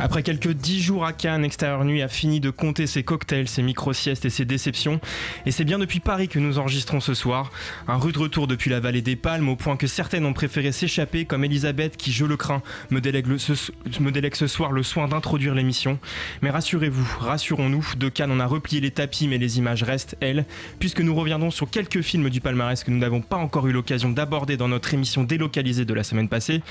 [0.00, 3.62] Après quelques dix jours à Cannes, Extérieur Nuit a fini de compter ses cocktails, ses
[3.62, 5.00] micro-siestes et ses déceptions.
[5.44, 7.50] Et c'est bien depuis Paris que nous enregistrons ce soir.
[7.88, 11.24] Un rude retour depuis la vallée des Palmes, au point que certaines ont préféré s'échapper,
[11.24, 15.08] comme Elisabeth, qui, je le crains, me délègue, ce, me délègue ce soir le soin
[15.08, 15.98] d'introduire l'émission.
[16.42, 20.46] Mais rassurez-vous, rassurons-nous, de Cannes on a replié les tapis, mais les images restent, elles,
[20.78, 24.10] puisque nous reviendrons sur quelques films du palmarès que nous n'avons pas encore eu l'occasion
[24.10, 26.62] d'aborder dans notre émission délocalisée de la semaine passée.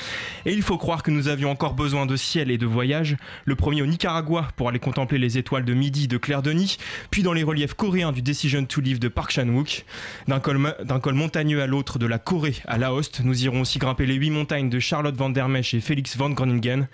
[0.46, 3.17] Et il faut croire que nous avions encore besoin de ciel et de voyage.
[3.46, 6.78] Le premier au Nicaragua pour aller contempler les étoiles de midi de Claire Denis,
[7.12, 9.86] puis dans les reliefs coréens du Decision to Live de Park Chan-wook.
[10.28, 14.16] D'un col, montagneux à l'autre, de la Corée à Laos, nous irons aussi grimper les
[14.16, 16.88] huit montagnes de Charlotte Van Der Mesch et Félix Van Groningen.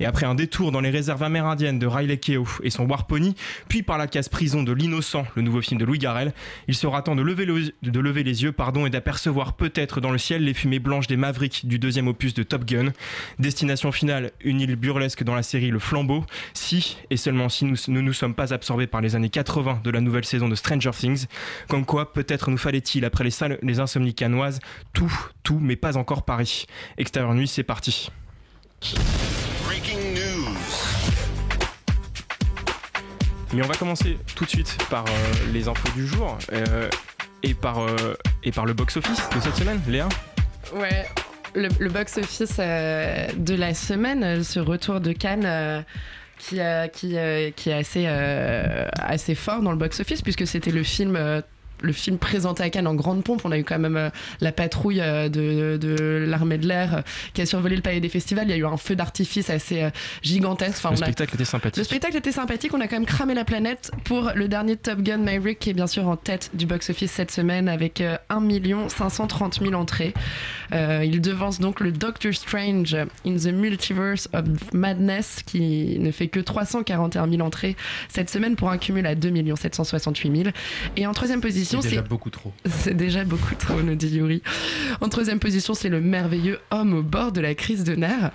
[0.00, 3.36] Et après un détour dans les réserves amérindiennes de Riley Keough et son War Pony,
[3.68, 6.32] puis par la case prison de L'Innocent, le nouveau film de Louis Garrel,
[6.68, 7.44] il sera temps de lever,
[8.24, 11.78] les yeux pardon, et d'apercevoir peut-être dans le ciel les fumées blanches des Mavericks du
[11.78, 12.92] deuxième opus de Top Gun.
[13.38, 17.76] Destination finale, une île burlesque dans la série Le Flambeau, si et seulement si nous
[17.88, 20.92] ne nous sommes pas absorbés par les années 80 de la nouvelle saison de Stranger
[20.92, 21.26] Things.
[21.68, 24.60] Comme quoi, peut-être nous fallait-il, après les, salles, les insomnies canoises,
[24.94, 26.64] tout, tout, mais pas encore Paris.
[26.96, 28.10] Extérieur nuit, c'est parti.
[33.52, 35.10] Mais on va commencer tout de suite par euh,
[35.52, 36.88] les infos du jour euh,
[37.42, 40.08] et, par, euh, et par le box-office de cette semaine, Léa.
[40.74, 41.06] Ouais,
[41.54, 45.84] le, le box-office de la semaine, ce retour de Cannes.
[46.38, 46.60] qui,
[46.92, 47.16] qui,
[47.56, 51.42] qui est assez, assez fort dans le box-office puisque c'était le film
[51.82, 53.42] le film présenté à Cannes en grande pompe.
[53.44, 54.10] On a eu quand même euh,
[54.40, 57.00] la patrouille euh, de, de l'armée de l'air euh,
[57.34, 58.46] qui a survolé le palais des festivals.
[58.46, 59.88] Il y a eu un feu d'artifice assez
[60.22, 60.78] gigantesque.
[60.78, 61.84] Enfin, le on a- spectacle était le sympathique.
[61.84, 65.18] spectacle était sympathique, on a quand même cramé la planète pour le dernier Top Gun
[65.18, 68.40] Maverick qui est bien sûr en tête du box-office cette semaine avec euh, 1
[68.88, 70.14] 530 000 entrées.
[70.72, 72.94] Euh, il devance donc le Doctor Strange
[73.26, 77.76] in the Multiverse of Madness qui ne fait que 341 000 entrées
[78.08, 80.50] cette semaine pour un cumul à 2 768 000.
[80.96, 82.52] Et en troisième position, C'est déjà beaucoup trop.
[82.66, 84.42] c'est déjà beaucoup trop, nous dit Yuri.
[85.00, 88.30] En troisième position, c'est le merveilleux homme au bord de la crise de nerfs.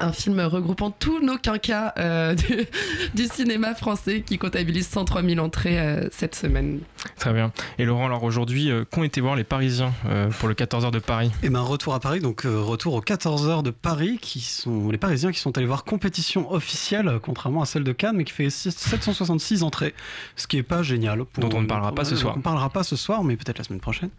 [0.00, 2.66] Un film regroupant tous nos quinquas euh, du,
[3.14, 6.80] du cinéma français qui comptabilise 103 000 entrées euh, cette semaine.
[7.16, 7.52] Très bien.
[7.78, 10.98] Et Laurent, alors aujourd'hui, euh, qu'ont été voir les Parisiens euh, pour le 14h de
[10.98, 11.32] Paris?
[11.42, 14.98] Et ben retour à Paris, donc euh, retour aux 14h de Paris, qui sont les
[14.98, 18.48] Parisiens qui sont allés voir compétition officielle, contrairement à celle de Cannes, mais qui fait
[18.48, 19.94] 6- 766 entrées,
[20.36, 21.24] ce qui est pas génial.
[21.24, 22.34] pour- Dont on ne parlera pas ce soir.
[22.34, 24.10] On ne parlera pas ce soir, mais peut-être la semaine prochaine.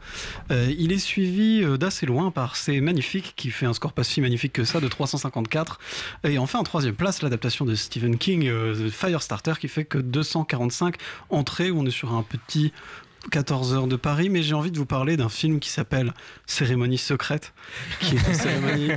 [0.51, 4.03] Euh, il est suivi euh, d'assez loin par C'est Magnifique, qui fait un score pas
[4.03, 5.58] si magnifique que ça, de 354.
[6.23, 9.97] Et enfin, en troisième place, l'adaptation de Stephen King, euh, The Firestarter, qui fait que
[9.97, 10.95] 245
[11.29, 12.73] entrées, où on est sur un petit
[13.31, 16.13] 14 heures de Paris, mais j'ai envie de vous parler d'un film qui s'appelle
[16.45, 17.53] Cérémonie secrète,
[17.99, 18.89] qui est une cérémonie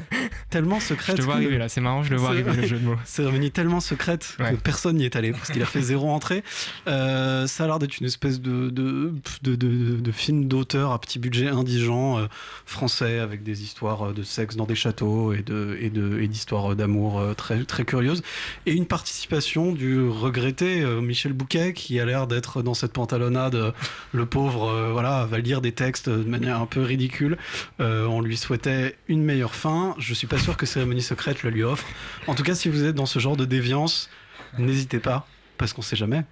[0.50, 1.16] tellement Je secrète.
[1.16, 2.96] te vois arriver là, c'est marrant, je le vois arriver le jeu de mots.
[3.04, 4.50] Cérémonie tellement secrète Ouais.
[4.52, 6.42] que personne n'y est allé parce qu'il a fait zéro entrée.
[6.86, 9.12] Euh, ça a l'air d'être une espèce de, de,
[9.42, 12.26] de, de- de film d'auteur à petit budget indigent euh,
[12.66, 16.28] français avec des histoires euh, de sexe dans des châteaux et de et de et
[16.28, 18.22] d'histoires d'amour euh, très très curieuses
[18.66, 23.72] et une participation du regretté Michel Bouquet qui a l'air d'être dans cette pantalonnade
[24.12, 27.38] le pauvre euh, voilà va lire des textes de manière un peu ridicule.
[27.80, 29.94] Euh, on lui souhaitait une meilleure fin.
[29.98, 31.86] Je suis pas sûr que Cérémonie secrète le lui offre.
[32.26, 34.10] En tout cas si vous êtes dans ce genre de déviance
[34.58, 35.26] n'hésitez pas
[35.58, 36.24] parce qu'on sait jamais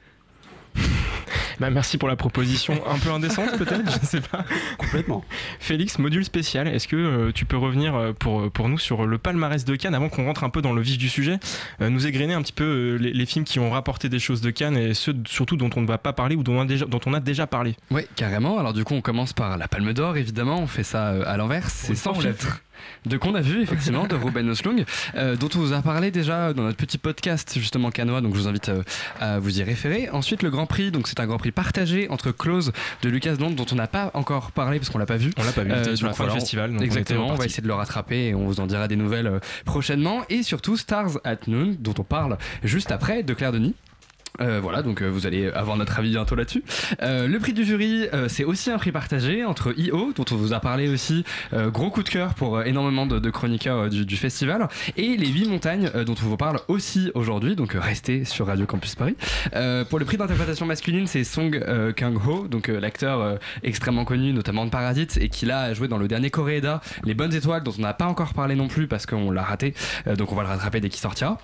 [1.60, 4.44] Bah, merci pour la proposition un peu indécente peut-être, je ne sais pas.
[4.78, 5.22] complètement
[5.58, 9.18] Félix, module spécial, est-ce que euh, tu peux revenir euh, pour, pour nous sur le
[9.18, 11.38] palmarès de Cannes avant qu'on rentre un peu dans le vif du sujet,
[11.80, 14.40] euh, nous égrener un petit peu euh, les, les films qui ont rapporté des choses
[14.40, 16.64] de Cannes et ceux surtout dont on ne va pas parler ou dont on a
[16.64, 17.76] déjà, dont on a déjà parlé?
[17.90, 18.58] Oui, carrément.
[18.58, 20.60] Alors du coup, on commence par la Palme d'Or, évidemment.
[20.60, 21.68] On fait ça euh, à l'envers.
[21.68, 22.60] C'est sans filtre.
[23.06, 24.84] De qu'on a vu effectivement de Ruben Östlund,
[25.14, 28.40] euh, dont on vous a parlé déjà dans notre petit podcast justement canois, donc je
[28.40, 28.82] vous invite euh,
[29.20, 30.08] à vous y référer.
[30.10, 32.72] Ensuite le Grand Prix, donc c'est un Grand Prix partagé entre Close
[33.02, 35.30] de Lucas Dont dont on n'a pas encore parlé parce qu'on l'a pas vu.
[35.36, 37.36] On l'a pas vu, c'était sur la fin du festival, donc on exactement, était on
[37.36, 40.22] va essayer de le rattraper et on vous en dira des nouvelles euh, prochainement.
[40.28, 43.74] Et surtout Stars at Noon, dont on parle juste après de Claire Denis.
[44.40, 46.62] Euh, voilà, donc euh, vous allez avoir notre avis bientôt là-dessus.
[47.02, 50.52] Euh, le prix du jury, c'est aussi un prix partagé entre IO, dont on vous
[50.52, 55.16] a parlé aussi, gros coup de cœur pour énormément de, de chroniqueurs du, festival, et
[55.16, 59.16] les 8 montagnes, dont on vous parle aussi aujourd'hui, donc restez sur Radio Campus Paris.
[59.88, 61.62] Pour le prix d'interprétation masculine, c'est Song
[61.96, 66.08] Kang-ho, donc l'acteur extrêmement connu, notamment de Parasite, et qui là a joué dans le
[66.08, 69.30] dernier Coréeda, Les Bonnes Étoiles, dont on n'a pas encore parlé non plus parce qu'on
[69.30, 69.74] l'a raté,
[70.16, 71.38] donc on va le rattraper dès qu'il sortira.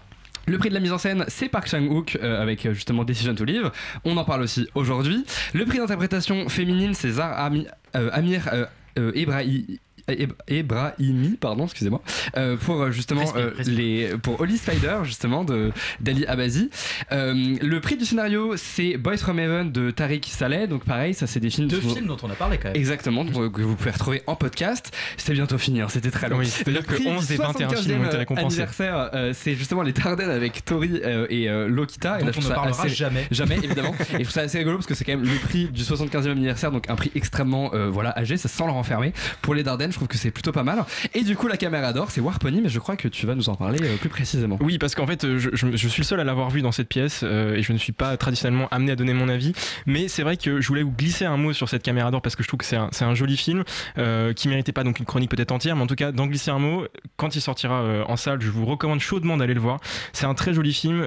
[0.48, 3.34] Le prix de la mise en scène, c'est Park Chan-wook euh, avec euh, justement Decision
[3.34, 3.72] to Live.
[4.04, 5.24] On en parle aussi aujourd'hui.
[5.54, 8.66] Le prix d'interprétation féminine, c'est euh, Amir euh,
[10.48, 12.00] Ebrahimi, pardon, excusez-moi,
[12.36, 13.76] euh, pour euh, justement Respire, euh, respire.
[13.76, 16.70] les pour Holly Spider justement de d'Ali Abazi.
[17.12, 20.66] Euh, le prix du scénario, c'est Boys from Heaven de Tariq Saleh.
[20.66, 22.76] Donc pareil, ça c'est des films Deux dont- films dont on a parlé quand même.
[22.76, 24.92] Exactement, donc, que vous pouvez retrouver en podcast.
[25.16, 26.38] C'est bientôt fini, hein, c'était très long.
[26.38, 28.46] Oui, c'est-à-dire que prix 11 des du 21 films ont été 75e récompensés.
[28.46, 32.16] anniversaire, euh, c'est justement les Dardennes avec Tori euh, et euh, Lokita.
[32.16, 33.26] et Dont là, je on ne parlera assez- jamais.
[33.30, 33.94] Jamais, évidemment.
[34.12, 36.30] et je trouve ça assez rigolo parce que c'est quand même le prix du 75e
[36.32, 39.12] anniversaire, donc un prix extrêmement euh, voilà, âgé, ça sent le renfermer.
[39.42, 40.84] Pour les Dardennes, je trouve que c'est plutôt pas mal.
[41.14, 43.48] Et du coup, la caméra d'or, c'est Warpony, mais je crois que tu vas nous
[43.48, 44.58] en parler euh, plus précisément.
[44.60, 47.22] Oui, parce qu'en fait, euh, je, suis le seul à l'avoir vu dans cette pièce
[47.22, 49.54] euh, et je ne suis pas traditionnellement amené à donner mon avis.
[49.86, 52.36] Mais c'est vrai que je voulais vous glisser un mot sur cette caméra d'or parce
[52.36, 53.64] que je trouve que c'est un, un joli film
[54.36, 56.58] qui méritait pas donc une chronique peut-être entière, mais en tout cas d'en glisser un
[56.58, 56.86] mot.
[57.16, 59.80] Quand il sortira en salle, je vous recommande chaudement d'aller le voir.
[60.12, 60.98] C'est un très joli film.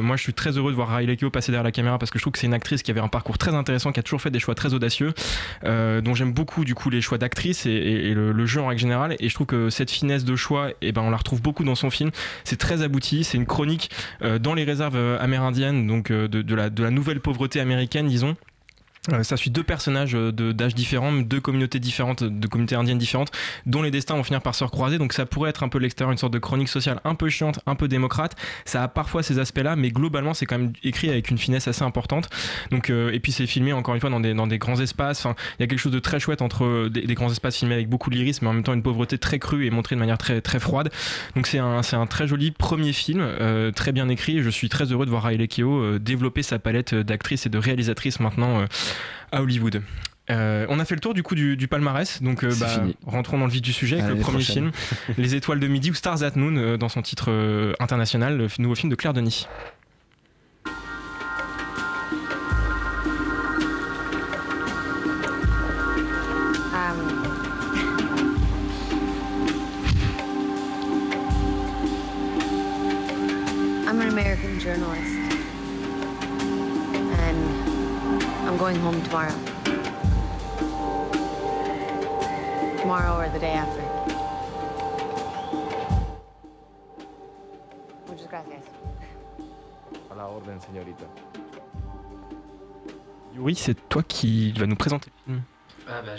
[0.00, 2.18] Moi, je suis très heureux de voir Riley Keough passer derrière la caméra parce que
[2.18, 4.22] je trouve que c'est une actrice qui avait un parcours très intéressant, qui a toujours
[4.22, 5.12] fait des choix très audacieux,
[5.64, 9.16] dont j'aime beaucoup du coup les choix d'actrice et- le, jeu en règle générale.
[9.20, 11.74] Et je trouve que cette finesse de choix, et ben on la retrouve beaucoup dans
[11.74, 12.10] son film.
[12.44, 13.24] C'est très abouti.
[13.24, 13.90] C'est une chronique
[14.22, 18.36] euh, dans les réserves euh, amérindiennes, donc euh, de la nouvelle pauvreté américaine, disons.
[19.10, 22.98] Euh, ça suit deux personnages euh, de- d'âge différents, deux communautés différentes, de communautés indiennes
[22.98, 23.32] différentes,
[23.66, 24.98] dont les destins vont finir par se recroiser.
[24.98, 27.58] Donc ça pourrait être un peu l'extérieur, une sorte de chronique sociale un peu chiante,
[27.66, 28.36] un peu démocrate.
[28.64, 31.82] Ça a parfois ces aspects-là, mais globalement c'est quand même écrit avec une finesse assez
[31.82, 32.28] importante.
[32.70, 35.26] Donc euh, et puis c'est filmé encore une fois dans des, dans des grands espaces.
[35.26, 37.56] Enfin, il y a quelque chose de très chouette entre euh, des, des grands espaces
[37.56, 39.96] filmés avec beaucoup de lyrisme, mais en même temps une pauvreté très crue et montrée
[39.96, 40.92] de manière très très froide.
[41.34, 44.44] Donc c'est un, c'est un très joli premier film, euh, très bien écrit.
[44.44, 48.20] Je suis très heureux de voir Riley Keough développer sa palette d'actrices et de réalisatrices
[48.20, 48.66] maintenant euh,
[49.32, 49.82] à Hollywood.
[50.30, 53.38] Euh, on a fait le tour du coup du, du palmarès, donc euh, bah, rentrons
[53.38, 54.70] dans le vif du sujet avec Allez, le premier prochaine.
[54.72, 58.38] film, Les Étoiles de Midi ou Stars at Noon euh, dans son titre euh, international,
[58.38, 59.46] le nouveau film de Claire Denis.
[73.86, 75.01] I'm an American journalist.
[78.72, 79.34] Going home tomorrow.
[82.80, 83.82] Tomorrow or the day after.
[88.08, 88.64] Muchas gracias.
[90.10, 91.04] A la orden, señorita.
[93.34, 95.42] Yuri, c'est toi qui va nous présenter le film.
[95.88, 96.12] Ah bah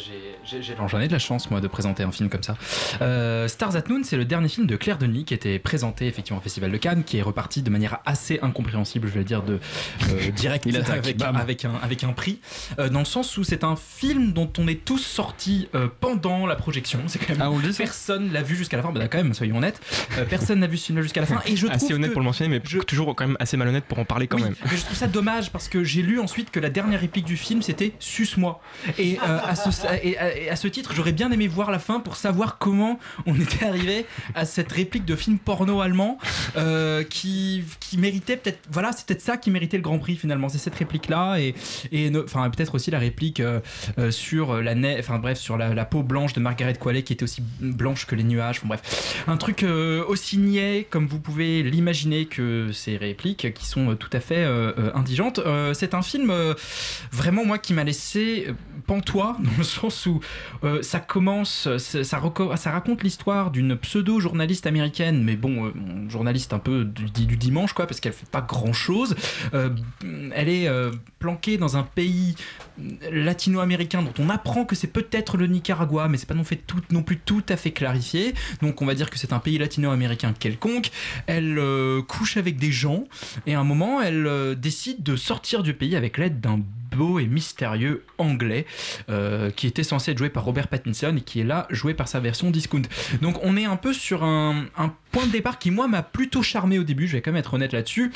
[0.88, 2.58] j'en ai de la chance moi de présenter un film comme ça.
[3.02, 6.40] Euh, Stars at Noon, c'est le dernier film de Claire Denis qui était présenté effectivement
[6.40, 9.42] au Festival de Cannes, qui est reparti de manière assez incompréhensible, je vais le dire,
[9.44, 9.60] de
[10.10, 12.40] euh, direct Il attaque, avec, un, avec un prix,
[12.80, 16.56] euh, dans le sens où c'est un film dont on est tous sortis pendant la
[16.56, 17.00] projection.
[17.08, 18.92] C'est quand même Ah, on dit personne l'a vu jusqu'à la fin.
[18.92, 19.82] Bah, quand même, soyons honnêtes,
[20.30, 21.42] personne n'a vu ce film jusqu'à la fin.
[21.46, 24.00] Et je assez honnête que- pour le mentionner, mais toujours quand même assez malhonnête pour
[24.00, 24.56] en parler quand oui, même.
[24.70, 27.38] mais je trouve ça dommage parce que j'ai lu ensuite que la dernière réplique du
[27.38, 28.62] film c'était Suce-moi.
[28.98, 29.18] Et,
[29.54, 30.18] à ce, et
[30.50, 34.06] à- ce titre, j'aurais bien aimé voir la fin pour savoir comment on était arrivé
[34.36, 36.18] à cette réplique de film porno allemand
[36.58, 37.64] euh, qui,
[37.98, 38.60] méritait peut-être.
[38.72, 40.50] Voilà, c'est peut-être ça qui méritait le Grand Prix finalement.
[40.50, 41.54] C'est cette réplique-là et,
[42.24, 43.60] enfin, peut-être aussi la réplique euh,
[43.98, 47.24] euh, sur la neige, enfin bref, sur la, peau blanche de Margaret Qualley qui était
[47.24, 48.58] aussi blanche que les nuages.
[48.60, 49.66] Enfin bref, un truc
[50.08, 54.46] aussi niais comme vous pouvez l'imaginer que ces répliques qui sont tout à fait
[54.94, 55.40] indigentes.
[55.74, 56.34] C'est un film
[57.12, 58.48] vraiment moi qui m'a laissé
[58.88, 60.20] pantois dans le sens où
[60.64, 65.72] euh, ça commence, ça, raconte l'histoire d'une pseudo-journaliste américaine, mais bon, euh,
[66.10, 69.16] journaliste un peu du, dimanche quoi, parce qu'elle fait pas grand chose.
[69.52, 72.36] elle est euh, planquée dans un pays
[73.12, 77.44] latino-américain dont on apprend que c'est peut-être le Nicaragua, mais c'est pas non, plus tout
[77.50, 78.34] à fait clarifié.
[78.62, 80.90] Donc on va dire que c'est un pays latino-américain quelconque.
[81.28, 83.06] Elle euh, couche avec des gens
[83.46, 86.60] et à un moment elle euh, décide de sortir du pays avec l'aide d'un
[86.96, 88.66] beau et mystérieux anglais
[89.10, 92.08] euh, qui était censé être joué par Robert Pattinson et qui est là joué par
[92.08, 92.84] sa version discount.
[93.22, 96.44] Donc on est un peu sur un, un point de départ qui moi m'a plutôt
[96.44, 98.12] charmé au début, je vais quand même être honnête là-dessus.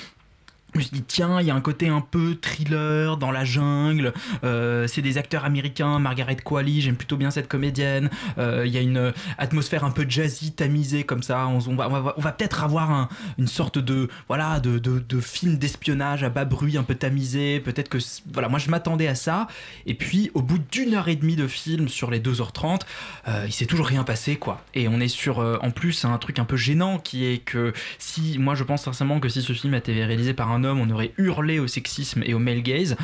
[0.73, 3.45] Je me suis dit, tiens, il y a un côté un peu thriller dans la
[3.45, 4.13] jungle.
[4.43, 5.97] Euh, c'est des acteurs américains.
[5.97, 8.09] Margaret Qualley, j'aime plutôt bien cette comédienne.
[8.37, 11.47] Euh, Il y a une atmosphère un peu jazzy, tamisée comme ça.
[11.47, 13.07] On, va, peut-être avoir un-
[13.39, 17.59] une sorte de, voilà, de, de, de film d'espionnage à bas bruit, un peu tamisé.
[17.61, 17.97] Peut-être que.
[18.33, 19.47] Voilà, moi je m'attendais à ça.
[19.85, 22.81] Et puis, au bout d'une heure et demie de film sur les 2h30,
[23.29, 24.61] euh, il s'est toujours rien passé, quoi.
[24.75, 27.71] Et on est sur, euh, en plus, un truc un peu gênant qui est que
[27.99, 30.79] si, moi je pense sincèrement que si ce film a été réalisé par un homme,
[30.79, 32.95] on aurait hurlé au sexisme et au male gaze.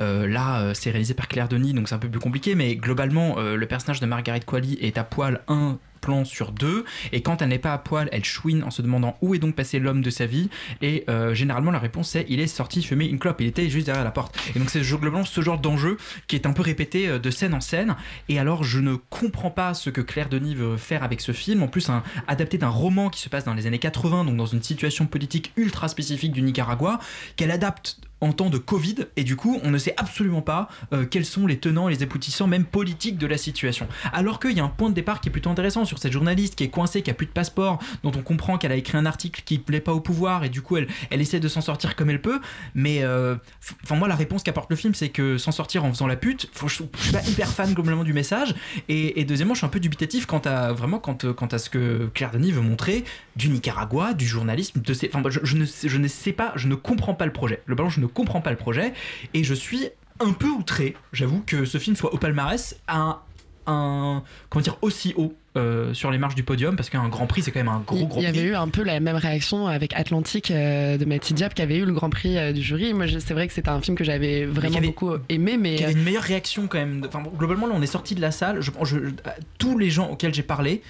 [0.00, 2.76] Euh, là, euh, c'est réalisé par Claire Denis, donc c'est un peu plus compliqué, mais
[2.76, 6.84] globalement, euh, le personnage de Margaret Qualley est à poil un plan sur deux.
[7.12, 9.54] Et quand elle n'est pas à poil elle chouine en se demandant où est donc
[9.54, 10.50] passé l'homme de sa vie.
[10.82, 13.40] Et euh, généralement la réponse c'est il est sorti fumer une clope.
[13.40, 14.36] Il était juste derrière la porte.
[14.54, 17.54] Et donc c'est globalement ce genre d'enjeu qui est un peu répété euh, de scène
[17.54, 17.96] en scène.
[18.28, 21.62] Et alors je ne comprends pas ce que Claire Denis veut faire avec ce film.
[21.62, 24.46] En plus un, adapté d'un roman qui se passe dans les années 80 donc dans
[24.46, 26.98] une situation politique ultra spécifique du Nicaragua
[27.36, 31.04] qu'elle adapte en temps de Covid et du coup on ne sait absolument pas euh,
[31.04, 33.88] quels sont les tenants les aboutissants même politiques de la situation.
[34.12, 36.54] Alors qu'il y a un point de départ qui est plutôt intéressant sur cette journaliste
[36.54, 39.06] qui est coincée, qui a plus de passeport, dont on comprend qu'elle a écrit un
[39.06, 41.96] article qui plaît pas au pouvoir et du coup elle, elle essaie de s'en sortir
[41.96, 42.40] comme elle peut.
[42.74, 43.36] Mais euh,
[43.84, 46.50] enfin moi la réponse qu'apporte le film c'est que s'en sortir en faisant la pute,
[46.60, 48.54] je, je suis pas hyper fan globalement du message
[48.88, 52.30] et, deuxièmement je suis un peu dubitatif quant à vraiment quant, à ce que Claire
[52.30, 53.04] Denis veut montrer
[53.36, 57.26] du Nicaragua, du journalisme, enfin je, ne je ne sais pas, je ne comprends pas
[57.26, 57.62] le projet.
[57.66, 58.92] Le ballon je ne comprends pas le projet
[59.34, 59.88] et je suis
[60.20, 63.18] un peu outré, j'avoue, que ce film soit au palmarès à un,
[63.66, 67.42] un- comment dire, aussi haut euh, sur les marches du podium, parce qu'un Grand Prix,
[67.42, 68.38] c'est quand même un gros, gros Il y prix.
[68.38, 71.78] avait eu un peu la même réaction avec Atlantique euh, de Matty Diab qui avait
[71.78, 72.92] eu le Grand Prix euh, du jury.
[72.94, 75.80] Moi, c'est vrai que c'était un film que j'avais vraiment avait- beaucoup aimé, mais Il
[75.80, 77.02] y avait une meilleure réaction quand même.
[77.08, 78.60] Enfin, globalement, là, on est sorti de la salle.
[78.60, 78.96] Je, je-
[79.58, 80.82] tous les gens auxquels j'ai parlé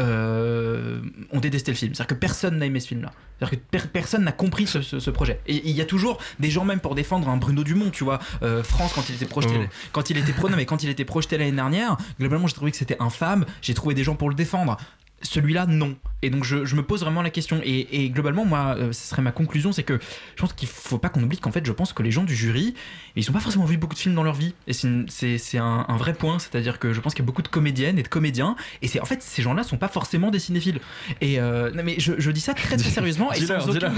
[0.00, 1.00] euh,
[1.32, 1.94] ont détesté le film.
[1.94, 3.12] C'est-à-dire que personne n'a aimé ce film-là.
[3.38, 5.40] C'est-à-dire que per- personne n'a compris ce, ce- ce projet.
[5.46, 8.18] Et il y a toujours des gens même pour défendre un Bruno Dumont, tu vois.
[8.42, 9.64] Euh, France, quand il était projeté, Oh.
[9.92, 12.70] quand il était pro- non, mais quand il était projeté l'année dernière, globalement, j'ai trouvé
[12.70, 13.44] que c'était infâme.
[13.62, 14.76] J'ai trouvé des gens pour le défendre.
[15.22, 15.96] Celui-là, non.
[16.24, 17.60] Et donc, je, je me pose vraiment la question.
[17.64, 19.98] Et, et globalement, moi, euh, ce serait ma conclusion, c'est que
[20.36, 22.34] je pense qu'il faut pas qu'on oublie qu'en fait, je pense que les gens du
[22.34, 22.74] jury,
[23.16, 24.54] ils ont pas forcément vu beaucoup de films dans leur vie.
[24.66, 26.38] Et c'est un, un vrai point.
[26.38, 28.56] C'est-à-dire que je pense qu'il y a beaucoup de comédiennes et de comédiens.
[28.82, 30.80] Et c'est en fait, ces gens-là sont pas forcément des cinéphiles.
[31.20, 33.30] Et euh, non, mais je, je dis ça très très sérieusement.
[33.32, 33.92] et sans aucun.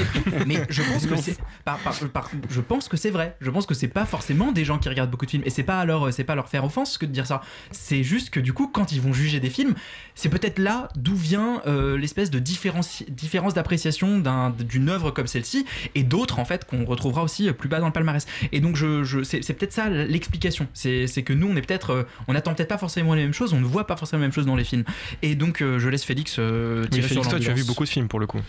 [0.47, 3.37] Mais je pense que c'est par- par- par- je pense que c'est vrai.
[3.41, 5.45] Je pense que c'est pas forcément des gens qui regardent beaucoup de films.
[5.47, 7.41] Et c'est pas alors c'est pas leur faire offense que de dire ça.
[7.71, 9.75] C'est juste que du coup, quand ils vont juger des films,
[10.15, 15.27] c'est peut-être là d'où vient euh, l'espèce de différence, différence d'appréciation d'un- d'une œuvre comme
[15.27, 18.27] celle-ci et d'autres en fait qu'on retrouvera aussi euh, plus bas dans le palmarès.
[18.53, 20.67] Et donc je, je- c'est peut-être ça l'explication.
[20.73, 23.53] C'est que nous on est peut-être, euh, on attend peut-être pas forcément les mêmes choses,
[23.53, 24.85] on ne voit pas forcément les mêmes choses dans les films.
[25.23, 27.65] Et donc euh, je laisse Félix euh, Oui, tirer Félix, sur toi, tu as vu
[27.65, 28.41] beaucoup de films pour le coup.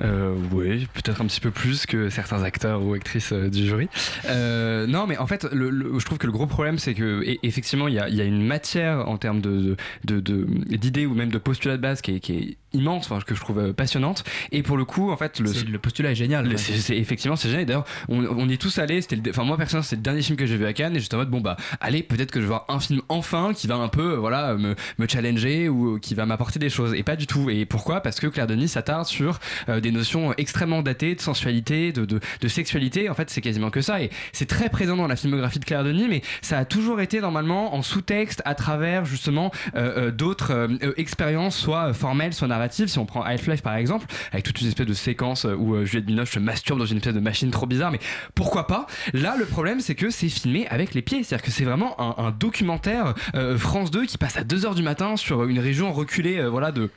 [0.00, 3.88] Euh, oui, peut-être un petit peu plus que certains acteurs ou actrices euh, du jury.
[4.26, 7.22] Euh, non, mais en fait, le- le- je trouve que le gros problème, c'est que
[7.24, 10.46] e- effectivement, il y a, il y a une matière en termes de de- de-
[10.76, 13.40] d'idées ou même de postulats de base qui est, qui est immense, enfin, que je
[13.40, 14.24] trouve euh, passionnante.
[14.52, 16.46] Et pour le coup, en fait, le, le postulat est génial.
[16.48, 16.54] le-
[16.92, 17.66] effectivement, c'est génial.
[17.66, 19.00] D'ailleurs, on, on y est tous allés.
[19.02, 21.14] C'était, enfin moi personnellement, c'est le dernier film que j'ai vu à Cannes et j'étais
[21.14, 23.76] en mode bon bah allez, peut-être que je vais voir un film enfin qui va
[23.76, 26.94] un peu euh, voilà me, me challenger ou euh, qui va m'apporter des choses.
[26.94, 27.50] Et pas du tout.
[27.50, 28.00] Et pourquoi?
[28.00, 29.38] Parce que Claire Denis s'attarde sur
[29.68, 33.08] euh, des notions extrêmement datées de sensualité, de, de, de sexualité.
[33.10, 34.02] En fait, c'est quasiment que ça.
[34.02, 37.20] Et c'est très présent dans la filmographie de Claire Denis, mais ça a toujours été
[37.20, 42.88] normalement en sous-texte à travers justement euh, euh, d'autres expériences, soit formelles, soit narratives.
[42.98, 46.06] On prend Half-Life par exemple, avec toute une espèce de séquence euh, où euh, Juliette
[46.06, 48.00] Binoche se masturbe dans une espèce de machine trop bizarre, mais
[48.34, 48.86] pourquoi pas?
[49.12, 51.22] Là, le problème, c'est que c'est filmé avec les pieds.
[51.22, 54.82] C'est-à-dire que c'est vraiment un, un documentaire euh, France 2 qui passe à 2h du
[54.82, 56.90] matin sur une région reculée euh, voilà, de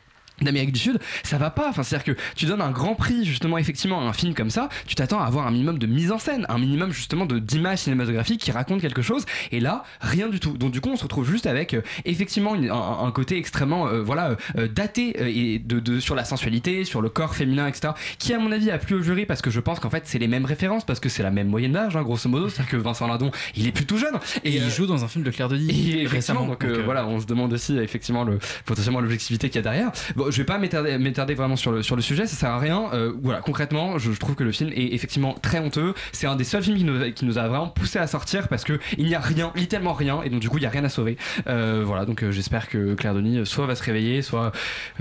[0.46, 1.70] d'Amérique du Sud, ça va pas.
[1.70, 4.70] Enfin, c'est-à-dire que tu donnes un grand prix justement effectivement à un film comme ça,
[4.88, 7.80] tu t'attends à avoir un minimum de mise en scène, un minimum justement de d'images
[7.80, 9.26] cinématographiques qui racontent quelque chose.
[9.52, 10.58] Et là, rien du tout.
[10.58, 13.88] Donc du coup, on se retrouve juste avec euh, effectivement une- un, un côté extrêmement
[13.88, 17.94] euh, voilà euh, daté et de, de- sur la sensualité, sur le corps féminin, etc.
[18.20, 20.20] Qui à mon avis a plu au jury parce que je pense qu'en fait c'est
[20.20, 22.50] les mêmes références parce que c'est la même moyenne d'âge, hein, grosso modo.
[22.50, 25.32] C'est-à-dire que Vincent Lindon, il est plutôt jeune Et il joue dans un film de
[25.32, 26.46] Claire Denis récemment.
[26.48, 29.92] donc, donc, voilà, on se demande aussi effectivement le, potentiellement l'objectivité qu'il y a derrière.
[30.16, 32.60] Bon, je vais pas m'étarder m'étarder vraiment sur le, sur le sujet, ça sert à
[32.60, 32.90] rien.
[32.94, 35.94] Euh, voilà, concrètement, je, je trouve que le film est effectivement très honteux.
[36.12, 38.48] C'est un des seuls films qui nous, a- qui nous a vraiment poussé à sortir
[38.48, 40.70] parce que il n'y a rien, littéralement rien, et donc du coup il y a
[40.70, 41.18] rien à sauver.
[41.48, 44.52] Euh, voilà, donc euh, j'espère que Claire Denis soit va se réveiller, soit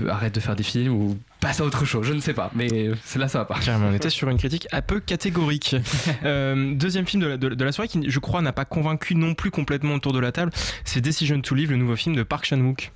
[0.07, 2.91] arrête de faire des films ou passe à autre chose, je ne sais pas, mais
[3.03, 3.59] c'est là ça va pas.
[3.59, 5.75] Carrément, on était sur une critique un peu catégorique.
[6.23, 9.15] Euh, deuxième film de la, de- de la soirée qui, je crois, n'a pas convaincu
[9.15, 10.51] non plus complètement autour de la table,
[10.85, 12.91] c'est Decision to Live, le nouveau film de Park Chan-wook.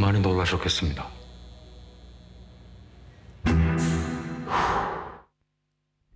[0.00, 1.16] 많이 놀라셨겠습니다.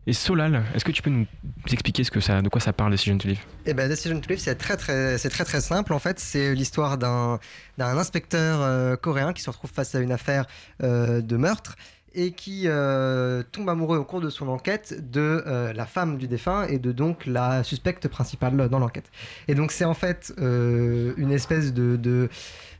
[0.07, 1.27] Et Solal, est-ce que tu peux nous
[1.71, 4.29] expliquer ce que ça, de quoi ça parle Decision to Live Eh ben, Decision to
[4.29, 6.19] Live, c'est très très, c'est très très simple en fait.
[6.19, 7.39] C'est l'histoire d'un
[7.79, 10.47] d'un inspecteur euh, coréen qui se retrouve face à une affaire
[10.83, 11.77] euh, de meurtre
[12.15, 16.27] et qui euh, tombe amoureux au cours de son enquête de euh, la femme du
[16.27, 19.11] défunt et de donc la suspecte principale dans l'enquête.
[19.49, 22.29] Et donc c'est en fait euh, une espèce de, de,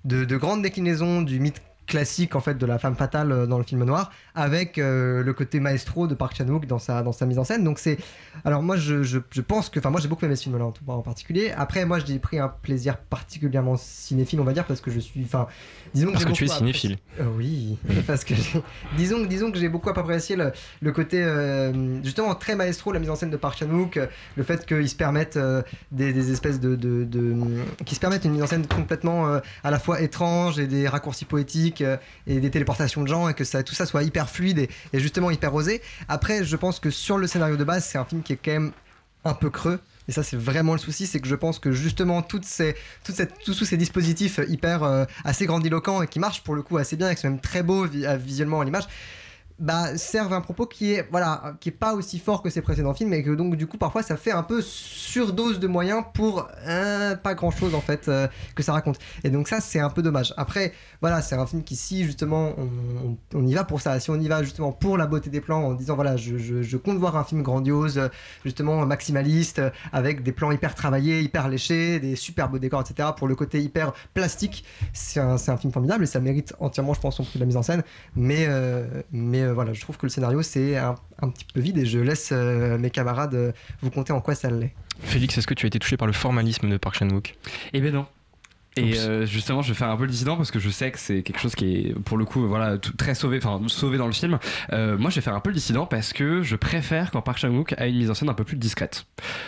[0.06, 3.58] de, de grande déclinaison du mythe classique en fait de la femme fatale euh, dans
[3.58, 7.26] le film noir avec euh, le côté maestro de Park Chan-wook dans sa dans sa
[7.26, 7.98] mise en scène donc c'est
[8.44, 10.66] alors moi je, je, je pense que enfin moi j'ai beaucoup aimé ce film là
[10.66, 14.66] en, tout- en particulier après moi j'ai pris un plaisir particulièrement cinéphile on va dire
[14.66, 15.48] parce que je suis enfin
[15.94, 16.94] disons Parce que tu es cinéphile.
[16.94, 17.78] apprécié- Euh, oui
[18.08, 18.34] parce que
[18.98, 20.52] disons disons que j'ai beaucoup apprécié le,
[20.82, 24.44] le côté euh, justement très maestro la mise en scène de Park Chan-wook euh, le
[24.44, 25.40] fait qu'ils se permettent
[25.92, 27.36] des, des espèces de, de, de
[27.86, 31.26] qui se permettent une mise en scène complètement à la fois étrange et des raccourcis
[31.26, 34.70] poétiques euh, et des téléportations de gens et que tout ça soit hyper fluide et,
[35.00, 35.82] justement hyper osé.
[36.08, 38.52] Après, je pense que sur le scénario de base, c'est un film qui est quand
[38.52, 38.72] même
[39.24, 39.80] un peu creux.
[40.08, 43.66] Et ça, c'est vraiment le souci, c'est que je pense que justement, toutes ces, tous
[43.66, 47.16] ces dispositifs hyper euh, assez grandiloquents et qui marchent pour le coup assez bien, et
[47.16, 48.88] qui sont même très beaux à- visuellement à l'image,
[49.60, 52.94] bah, servent un propos qui est voilà qui est pas aussi fort que ses précédents
[52.94, 56.48] films et que donc du coup parfois ça fait un peu surdose de moyens pour
[56.68, 59.00] euh, pas grand chose en fait euh, que ça raconte.
[59.24, 60.34] Et donc ça c'est un peu dommage.
[60.38, 64.10] Après voilà c'est un film qui si justement on, on- y va pour ça si
[64.10, 66.98] on y va justement pour la beauté des plans en disant voilà je, je- compte
[66.98, 68.10] voir un film grandiose
[68.44, 69.62] justement maximaliste
[69.94, 73.62] avec des plans hyper travaillés hyper léchés des super beaux décors etc pour le côté
[73.62, 77.36] hyper plastique c'est un, un film formidable et ça mérite entièrement je pense son prix
[77.36, 77.84] de la mise en scène.
[78.16, 81.60] Mais euh, mais euh, voilà je trouve que le scénario c'est un, un petit peu
[81.60, 85.38] vide et je laisse euh, mes camarades euh, vous compter en quoi ça l'est Félix,
[85.38, 87.36] est-ce que tu as été touché par le formalisme de Park Chan-wook?
[87.74, 88.06] Eh ben non.
[88.78, 91.00] Et euh, justement, je vais faire un peu le dissident parce que je sais que
[91.00, 94.08] c'est quelque chose qui est, pour le coup, voilà, tout- très sauvé, enfin sauvé dans
[94.08, 94.38] le film.
[94.74, 97.38] Euh, moi, je vais faire un peu le dissident parce que je préfère quand Park
[97.38, 99.06] Chan-wook a une mise en scène un peu plus discrète.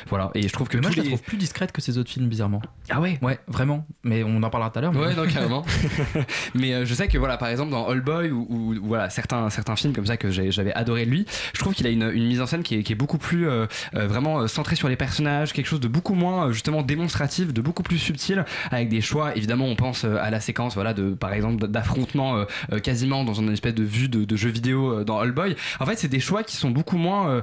[0.08, 0.32] Voilà.
[0.34, 2.10] Et je trouve que Mais moi, je la les- trouve plus discrète que ses autres
[2.10, 2.62] films, bizarrement.
[2.90, 3.20] Ah ouais?
[3.22, 3.86] Ouais, vraiment.
[4.04, 4.94] Mais on en parlera tout à l'heure.
[4.94, 5.66] mais- Ouais, non, carrément.
[6.56, 9.76] mais euh, je sais que voilà, par exemple dans All Boy ou, voilà certains certains
[9.76, 12.42] films comme ça que j'avais adoré de lui, je trouve qu'il a une, une mise
[12.42, 13.48] en scène qui est, qui est beaucoup plus
[13.94, 17.98] vraiment centrée sur les personnages, quelque chose de beaucoup moins justement démonstratif, de beaucoup plus
[17.98, 19.17] subtil, avec des choix.
[19.36, 23.24] Évidemment, on pense euh, à la séquence voilà de par exemple d'affrontement euh, euh, quasiment
[23.24, 25.56] dans une espèce de vue de, jeu vidéo dans All Boy.
[25.80, 27.42] En fait, c'est des choix qui sont beaucoup moins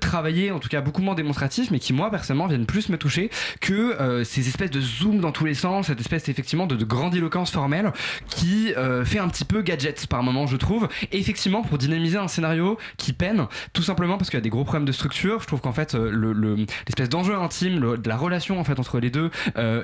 [0.00, 3.30] travaillés, en tout cas beaucoup moins démonstratifs, mais qui moi personnellement viennent plus me toucher
[3.60, 7.50] que ces espèces de zoom dans tous les sens, cette espèce effectivement de, de grandiloquence
[7.50, 7.92] formelle
[8.28, 8.72] qui
[9.04, 10.88] fait un petit peu gadget par moment, je trouve.
[11.12, 14.64] Effectivement, pour dynamiser un scénario qui peine, tout simplement parce qu'il y a des gros
[14.64, 15.40] problèmes de structure.
[15.40, 18.98] Je trouve qu'en fait, le- le- l'espèce d'enjeu intime, de la relation en fait entre
[18.98, 19.30] les deux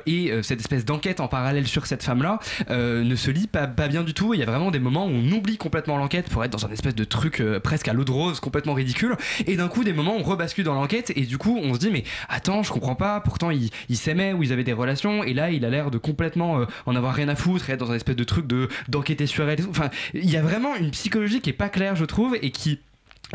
[0.06, 2.38] et cette espèce d'enquête en parallèle sur cette femme-là
[2.70, 4.32] euh, ne se lie pas, bien du tout.
[4.32, 6.70] Il y a vraiment des moments où on oublie complètement l'enquête pour être dans un
[6.70, 9.14] espèce de truc euh, presque à l'eau de rose, complètement ridicule.
[9.46, 11.78] Et d'un coup, des moments où on rebascule dans l'enquête et du coup, on se
[11.78, 13.20] dit mais attends, je comprends pas.
[13.20, 15.98] Pourtant, ils ils s'aimaient ou ils avaient des relations et là, il a l'air de
[15.98, 18.68] complètement euh, en avoir rien à foutre, et être dans un espèce de truc de
[18.88, 19.60] d'enquêter sur elle.
[19.68, 22.80] Enfin, il y a vraiment une psychologie qui est pas claire, je trouve, et qui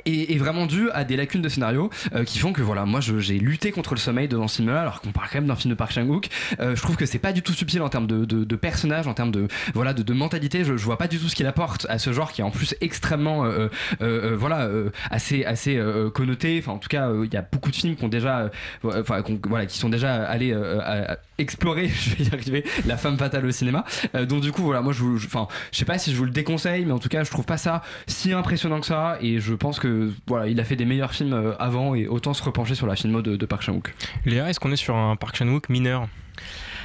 [0.06, 3.38] est, vraiment dû à des lacunes de scénario euh, qui font que voilà moi j'ai
[3.38, 5.72] lutté contre le sommeil devant ce film là alors qu'on parle quand même d'un film
[5.72, 6.28] de Park Chan-wook.
[6.60, 9.08] Euh, je trouve que c'est pas du tout subtil en termes de, de, de personnages
[9.08, 10.64] en termes de voilà de, mentalité.
[10.64, 12.52] Je, je vois pas du tout ce qu'il apporte à ce genre qui est en
[12.52, 14.70] plus extrêmement euh, voilà
[15.10, 15.80] assez assez
[16.14, 16.60] connoté.
[16.62, 18.50] Enfin en tout cas il y a beaucoup de films qui ont déjà
[18.84, 20.56] enfin voilà qui sont déjà allés
[21.38, 23.84] explorer je vais y arriver la femme fatale au cinéma.
[24.28, 26.86] Donc du coup voilà moi je- enfin je sais pas si je vous le déconseille
[26.86, 29.18] mais en tout cas je trouve pas ça si impressionnant que ça.
[29.22, 32.34] Et je pense que voilà il a fait des meilleurs films euh, avant et autant
[32.34, 33.94] se repencher sur la filmo de, de Park Chan-wook.
[34.26, 36.08] Léa, est-ce qu'on est sur un Park Chan-wook mineur?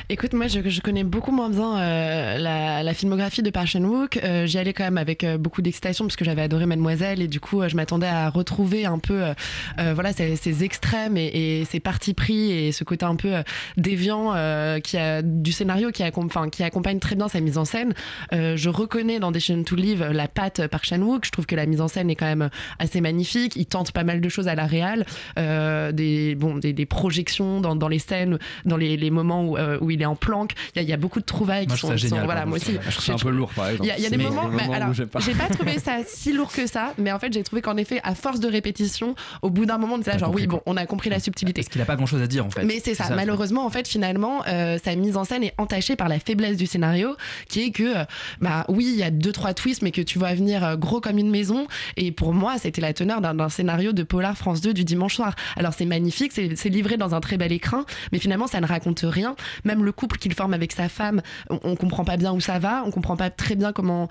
[0.09, 4.19] Écoute, moi, je, je connais beaucoup moins bien euh, la, la filmographie de Park Chan-wook.
[4.23, 7.27] Euh, J'y allais quand même avec euh, beaucoup d'excitation parce que j'avais adoré Mademoiselle et
[7.27, 11.27] du coup, euh, je m'attendais à retrouver un peu, euh, voilà, ces, ces extrêmes et,
[11.61, 13.33] et ces partis pris et ce côté un peu
[13.77, 14.33] déviant
[14.81, 17.93] qui a du scénario qui, accom- enfin, qui accompagne très bien sa mise en scène.
[18.31, 21.25] Je reconnais dans Decision to Live la patte Park Chan-wook.
[21.25, 23.57] Je trouve que la mise en scène est quand même assez magnifique.
[23.57, 25.05] Il tente pas mal de choses à la réal,
[25.37, 29.91] des, bon, des, des projections dans, dans les scènes, dans les, les moments où, où
[29.91, 30.53] il est en planque.
[30.75, 32.73] Il y a, il y a beaucoup de trouvailles Moi, qui sont, voilà, moi aussi.
[32.73, 33.85] Je trouve ça un peu lourd, par exemple.
[33.85, 35.21] Il y a, il y a des moments, mais alors, pas.
[35.21, 38.01] j'ai pas trouvé ça si lourd que ça, mais en fait, j'ai trouvé qu'en effet,
[38.05, 40.77] à force de répétition, au bout d'un moment, on était là, genre, oui, bon, on
[40.77, 41.63] a compris la subtilité.
[41.63, 42.65] Parce qu'il a pas grand chose à dire en fait.
[42.65, 43.15] Mais c'est ça.
[43.15, 46.67] Malheureusement, en fait, finalement, euh, sa mise en scène est entachée par la faiblesse du
[46.67, 47.17] scénario,
[47.49, 48.05] qui est que, euh,
[48.41, 51.01] bah oui, il y a deux trois twists, mais que tu vois venir euh, gros
[51.01, 51.67] comme une maison.
[51.97, 55.35] Et pour moi, c'était la teneur d'un scénario de Polar France 2 du dimanche soir.
[55.57, 58.67] Alors c'est magnifique, c'est c'est livré dans un très bel écrin, mais finalement, ça ne
[58.67, 59.37] raconte rien.
[59.65, 62.59] Même le couple qu'il forme avec sa femme, on, on comprend pas bien où ça
[62.59, 64.09] va, on comprend pas très bien comment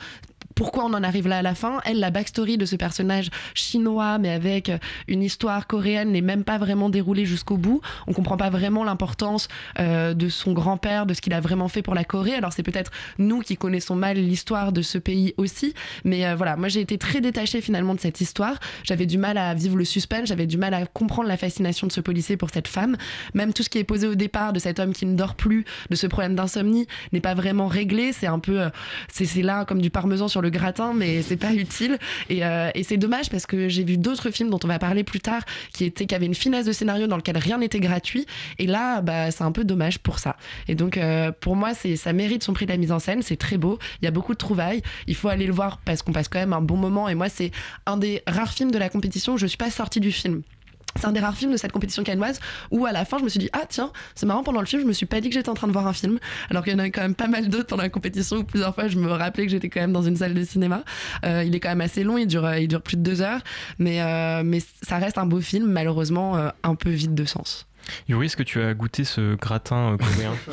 [0.55, 1.79] pourquoi on en arrive là à la fin.
[1.85, 6.43] Elle, la backstory de ce personnage chinois, mais avec euh, une histoire coréenne, n'est même
[6.43, 7.81] pas vraiment déroulée jusqu'au bout.
[8.07, 9.47] On comprend pas vraiment l'importance
[9.79, 12.35] euh, de son grand-père, de ce qu'il a vraiment fait pour la Corée.
[12.35, 16.55] Alors c'est peut-être nous qui connaissons mal l'histoire de ce pays aussi, mais euh, voilà,
[16.55, 18.59] moi j'ai été très détachée finalement de cette histoire.
[18.83, 21.91] J'avais du mal à vivre le suspense, j'avais du mal à comprendre la fascination de
[21.91, 22.95] ce policier pour cette femme.
[23.33, 25.65] Même tout ce qui est posé au départ de cet homme qui ne dort plus,
[25.89, 28.13] de ce problème d'insomnie, n'est pas vraiment réglé.
[28.13, 28.69] C'est un peu, euh,
[29.11, 31.97] c'est c'est là comme du parmesan sur le gratin, mais c'est pas utile.
[32.29, 35.03] Et, euh, et c'est dommage parce que j'ai vu d'autres films dont on va parler
[35.03, 35.41] plus tard
[35.73, 38.25] qui étaient qui avaient une finesse de scénario dans lequel rien n'était gratuit.
[38.59, 40.37] Et là, bah, c'est un peu dommage pour ça.
[40.67, 43.21] Et donc, euh, pour moi, c'est ça mérite son prix de la mise en scène.
[43.21, 43.79] C'est très beau.
[44.01, 44.81] Il y a beaucoup de trouvailles.
[45.07, 47.09] Il faut aller le voir parce qu'on passe quand même un bon moment.
[47.09, 47.51] Et moi, c'est
[47.85, 50.41] un des rares films de la compétition où je suis pas sortie du film.
[50.97, 52.39] C'est un des rares films de cette compétition cannoise
[52.71, 54.81] où à la fin je me suis dit ah tiens c'est marrant pendant le film
[54.81, 56.19] je me suis pas dit que j'étais en train de voir un film.
[56.49, 58.73] Alors qu'il y en a quand même pas mal d'autres pendant la compétition où plusieurs
[58.73, 60.83] fois je me rappelais que j'étais quand même dans une salle de cinéma.
[61.25, 63.41] Euh, il est quand même assez long il dure il dure plus de deux heures.
[63.77, 67.67] Mais euh, mais ça reste un beau film malheureusement euh, un peu vide de sens
[68.07, 70.33] Yuri, est-ce que tu as goûté ce gratin euh, coréen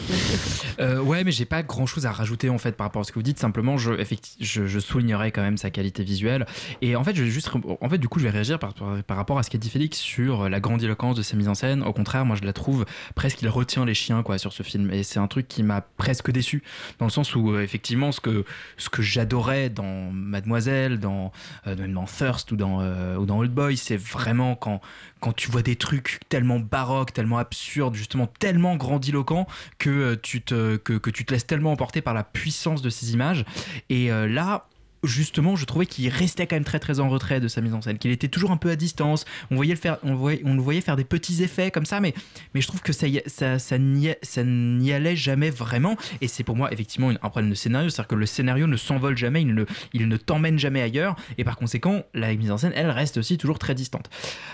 [0.80, 3.12] Euh, ouais, mais j'ai pas grand chose à rajouter en fait par rapport à ce
[3.12, 3.38] que vous dites.
[3.38, 3.92] Simplement, je,
[4.40, 6.46] je, je soulignerai quand même sa qualité visuelle.
[6.80, 9.02] Et en fait, je vais juste, en fait, du coup, je vais réagir par, par,
[9.02, 11.82] par rapport à ce qu'a dit Félix sur la grandiloquence de sa mise en scène.
[11.82, 14.90] Au contraire, moi, je la trouve presque il retient les chiens quoi sur ce film.
[14.92, 16.62] Et c'est un truc qui m'a presque déçu
[16.98, 18.44] dans le sens où euh, effectivement, ce que
[18.76, 21.32] ce que j'adorais dans Mademoiselle, dans
[21.66, 24.80] euh, même dans Thirst ou dans euh, ou dans Old Boy, c'est vraiment quand
[25.22, 29.46] quand tu vois des trucs tellement baroques, tellement absurdes, justement tellement grandiloquents
[29.78, 33.14] que euh, tu te que, tu te laisses tellement emporter par la puissance de ces
[33.14, 33.44] images.
[33.88, 34.66] Et euh, là.
[35.02, 37.82] Justement, je trouvais qu'il restait quand même très très en retrait de sa mise en
[37.82, 39.24] scène, qu'il était toujours un peu à distance.
[39.50, 42.00] On voyait le faire, on voyait, on le voyait faire des petits effets comme ça,
[42.00, 42.14] mais
[42.54, 45.96] mais je trouve que ça ça ça n'y allait jamais vraiment.
[46.20, 49.16] Et c'est pour moi effectivement un problème de scénario, c'est-à-dire que le scénario ne s'envole
[49.16, 52.72] jamais, il ne il ne t'emmène jamais ailleurs, et par conséquent la mise en scène
[52.74, 54.10] elle reste aussi toujours très distante.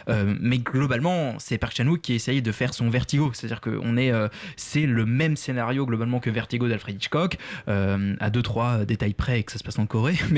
[0.09, 3.97] Euh, mais globalement, c'est Park Chan-wook qui essaye de faire son Vertigo, c'est-à-dire que on
[3.97, 7.37] est, euh, c'est le même scénario globalement que Vertigo d'Alfred Hitchcock,
[7.69, 10.17] euh, à deux trois détails près et que ça se passe en Corée,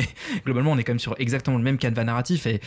[0.44, 2.60] globalement on est quand même sur exactement le même canevas narratif et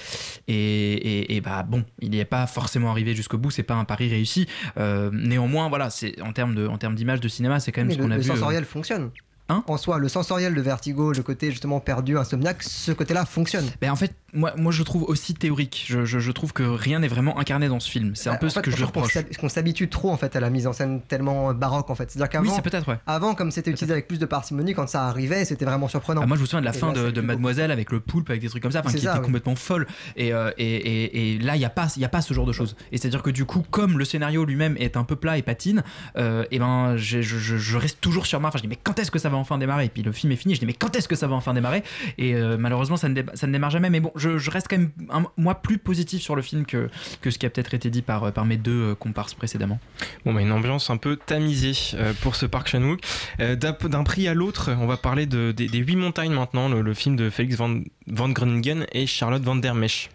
[0.48, 0.54] et,
[0.94, 3.86] et, et bah bon, il n'y est pas forcément arrivé jusqu'au bout, c'est pas un
[3.86, 4.48] pari réussi.
[4.78, 7.88] Euh, néanmoins, voilà, c'est en termes de en termes d'image de cinéma, c'est quand même
[7.88, 8.30] Mais ce le, qu'on a le vu.
[8.30, 9.12] euh, sensoriel fonctionne.
[9.50, 13.66] Hein en soi, le sensoriel de Vertigo, le côté justement perdu, insomniaque, ce côté-là fonctionne.
[13.82, 15.86] Ben en fait, moi, moi je trouve aussi théorique.
[15.90, 18.16] Je, je, je trouve que rien n'est vraiment incarné dans ce film.
[18.16, 19.18] C'est un Bah, peu ce fait, que je qu'on reproche.
[19.40, 22.10] qu'on s'habitue trop en fait à la mise en scène tellement baroque en fait.
[22.10, 22.98] C'est-à-dire qu'avant, Oui, c'est peut-être, ouais.
[23.06, 26.22] avant comme c'était utilisé avec plus de parcimonie, quand ça arrivait, c'était vraiment surprenant.
[26.24, 27.22] Ah, moi, je me souviens de la Et fin là, de.
[27.22, 29.88] Mademoiselle avec le poulpe, avec des trucs comme ça, qui ça, était complètement folle.
[30.16, 32.46] Et, euh, et, et, et là, il n'y a, pas- y a pas ce genre
[32.46, 32.76] de choses.
[32.94, 35.84] Et c'est-à-dire que du coup, comme le scénario lui-même est un peu plat et patine,
[36.18, 38.48] euh, et ben, je reste toujours sur ma.
[38.48, 40.32] Enfin, je dis, mais quand est-ce que ça va enfin démarrer Et puis le film
[40.32, 41.84] est fini, je dis, mais quand est-ce que ça va enfin démarrer?
[42.18, 43.90] Et euh, malheureusement, ça ne, ça ne démarre jamais.
[43.90, 46.90] Mais bon, je, je reste quand même, un- moi, plus positif sur le film que,
[47.22, 49.80] que ce qui a peut-être été dit par, par mes deux euh, comparses précédemment.
[50.26, 53.00] Bon, bah, une ambiance un peu tamisée euh, pour ce Park Chan-wook.
[53.40, 56.70] Euh, D'un d'un prix à l'autre, on va parler de, des, des Huit Montagnes maintenant,
[56.70, 60.10] le, le film de Félix Van, Van Groningen et Charlotte Van der Mesch.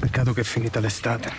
[0.00, 1.32] Peccato che è finita l'estate.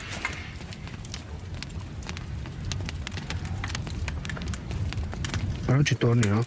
[5.65, 6.45] Però ci torni, no?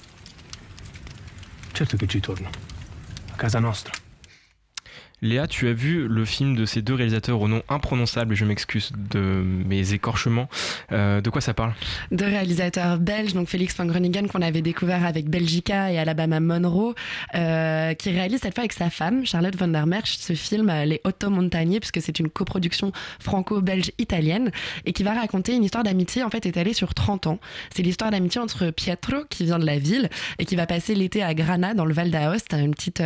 [1.73, 2.49] Certo che ci torno.
[3.33, 3.98] A casa nostra.
[5.21, 8.45] Léa, tu as vu le film de ces deux réalisateurs au nom imprononçable, et je
[8.45, 10.49] m'excuse de mes écorchements.
[10.93, 11.73] Euh, de quoi ça parle?
[12.13, 16.95] Deux réalisateurs belges, donc Félix van Groningen qu'on avait découvert avec Belgica et Alabama Monroe,
[17.35, 20.85] euh, qui réalise cette fois avec sa femme, Charlotte van der Merch, ce film euh,
[20.85, 24.53] Les Otto Montagnés, puisque c'est une coproduction franco-belge-italienne,
[24.87, 27.41] et qui va raconter une histoire d'amitié en fait étalée sur 30 ans.
[27.75, 31.25] C'est l'histoire d'amitié entre Pietro, qui vient de la ville, et qui va passer l'été
[31.25, 33.03] à Grana, dans le Val d'Aoste, une petite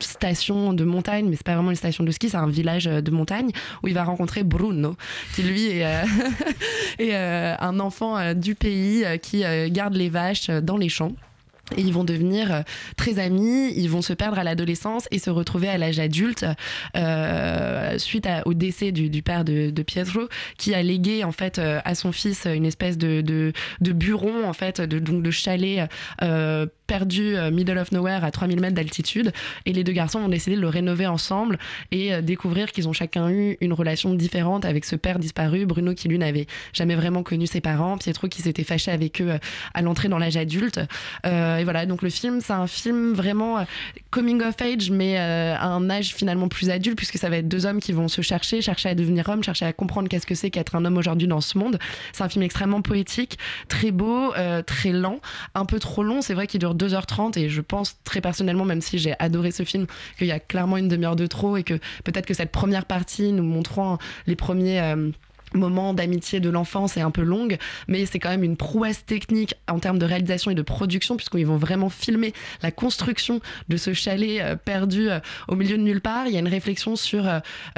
[0.00, 3.00] station de montagne, mais c'est pas vraiment une station de ski, c'est un village euh,
[3.00, 3.50] de montagne,
[3.82, 4.96] où il va rencontrer Bruno,
[5.34, 6.04] qui lui est, euh,
[7.00, 11.12] euh, un enfant du pays qui garde les vaches dans les champs.
[11.76, 12.62] Et ils vont devenir euh,
[12.96, 16.44] très amis, ils vont se perdre à l'adolescence et se retrouver à l'âge adulte
[16.96, 20.28] euh, suite au décès du, père de, Pietro
[20.58, 24.46] qui a légué en fait euh, à son fils une espèce de, de, de buron
[24.46, 25.88] en fait de, donc de chalet
[26.86, 29.32] perdu middle of nowhere à 3000 mètres d'altitude.
[29.64, 31.58] Et les deux garçons ont décidé de le rénover ensemble
[31.92, 36.08] et découvrir qu'ils ont chacun eu une relation différente avec ce père disparu Bruno qui
[36.08, 39.38] lui n'avait jamais vraiment connu ses parents Pietro qui s'était fâché avec eux
[39.72, 40.80] à l'entrée dans l'âge adulte
[41.60, 41.86] et voilà.
[41.86, 43.64] Donc le film c'est un film vraiment euh,
[44.10, 47.48] coming of age mais euh, à un âge finalement plus adulte puisque ça va être
[47.48, 50.34] deux hommes qui vont se chercher chercher à devenir hommes chercher à comprendre qu'est-ce que
[50.34, 51.78] c'est qu'être un homme aujourd'hui dans ce monde.
[52.12, 55.20] C'est un film extrêmement poétique très beau euh, très lent
[55.54, 56.22] un peu trop long.
[56.22, 59.62] C'est vrai qu'il dure 2h30 et je pense très personnellement même si j'ai adoré ce
[59.62, 59.86] film
[60.18, 63.32] qu'il y a clairement une demi-heure de trop et que peut-être que cette première partie
[63.32, 64.80] nous montrant les premiers
[65.54, 67.58] moment d'amitié de l'enfance est un peu longue,
[67.88, 71.46] mais c'est quand même une prouesse technique en termes de réalisation et de production, puisqu'ils
[71.46, 72.32] vont vraiment filmer
[72.62, 76.26] la construction de ce chalet euh, perdu euh, au milieu de nulle part.
[76.26, 77.28] Il y a une réflexion sur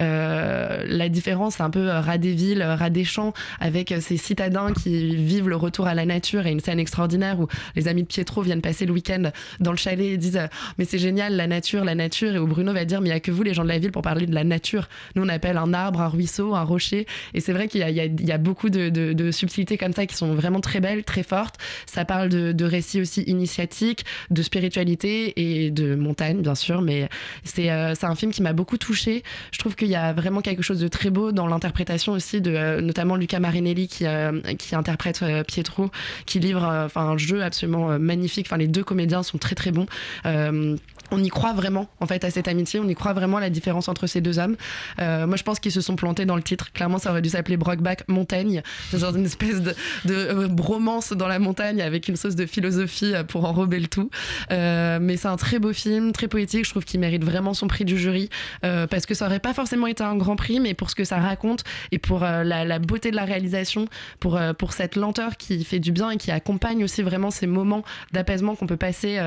[0.00, 5.14] euh, la différence un peu ras des villes, ras des champs, avec ces citadins qui
[5.16, 8.42] vivent le retour à la nature et une scène extraordinaire où les amis de Pietro
[8.42, 9.30] viennent passer le week-end
[9.60, 10.40] dans le chalet et disent
[10.78, 13.14] mais c'est génial la nature, la nature, et où Bruno va dire mais il y
[13.14, 14.88] a que vous les gens de la ville pour parler de la nature.
[15.14, 18.70] Nous on appelle un arbre, un ruisseau, un rocher, et c'est qu'il y a, beaucoup
[18.70, 21.56] de, subtilités comme ça qui sont vraiment très belles, très fortes.
[21.86, 27.08] Ça parle de, de récits aussi initiatiques, de spiritualité et de montagne, bien sûr, mais
[27.44, 29.22] c'est euh, un film qui m'a beaucoup touchée.
[29.52, 32.52] Je trouve qu'il y a vraiment quelque chose de très beau dans l'interprétation aussi de
[32.54, 34.40] euh, notamment Luca Marinelli qui, euh,
[34.72, 35.90] interprète Pietro,
[36.26, 38.46] qui livre un jeu absolument magnifique.
[38.48, 39.86] Enfin, les deux comédiens sont très très bons.
[41.12, 43.50] On y croit vraiment en fait à cette amitié, on y croit vraiment à la
[43.50, 44.56] différence entre ces deux hommes.
[44.98, 46.72] Euh, moi je pense qu'ils se sont plantés dans le titre.
[46.72, 49.74] Clairement ça aurait dû s'appeler Brockback Montagne, C'est une espèce de,
[50.06, 53.88] de euh, bromance dans la montagne avec une sauce de philosophie euh, pour enrober le
[53.88, 54.10] tout.
[54.50, 56.64] Mais c'est un très beau film, très poétique.
[56.64, 58.30] Je trouve qu'il mérite vraiment son prix du jury
[58.62, 61.18] parce que ça aurait pas forcément été un grand prix, mais pour ce que ça
[61.18, 63.86] raconte et pour la, beauté de la réalisation,
[64.20, 67.82] pour, pour cette lenteur qui fait du bien et qui accompagne aussi vraiment ces moments
[68.12, 69.20] d'apaisement qu'on peut passer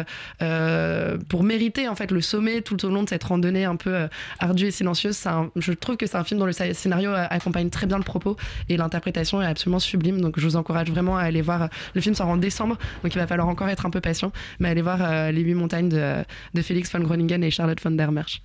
[1.29, 4.07] pour mériter en fait le sommet tout au long de cette randonnée un peu euh,
[4.39, 5.21] ardue et silencieuse.
[5.55, 8.03] Je trouve que c'est un film dont le sc- scénario euh, accompagne très bien le
[8.03, 8.37] propos
[8.69, 10.21] et l'interprétation est absolument sublime.
[10.21, 11.69] Donc je vous encourage vraiment à aller voir.
[11.93, 14.69] Le film sort en décembre, donc il va falloir encore être un peu patient, mais
[14.69, 18.11] allez voir euh, Les Huit Montagnes de, de Félix von Groningen et Charlotte von der
[18.11, 18.41] Merch.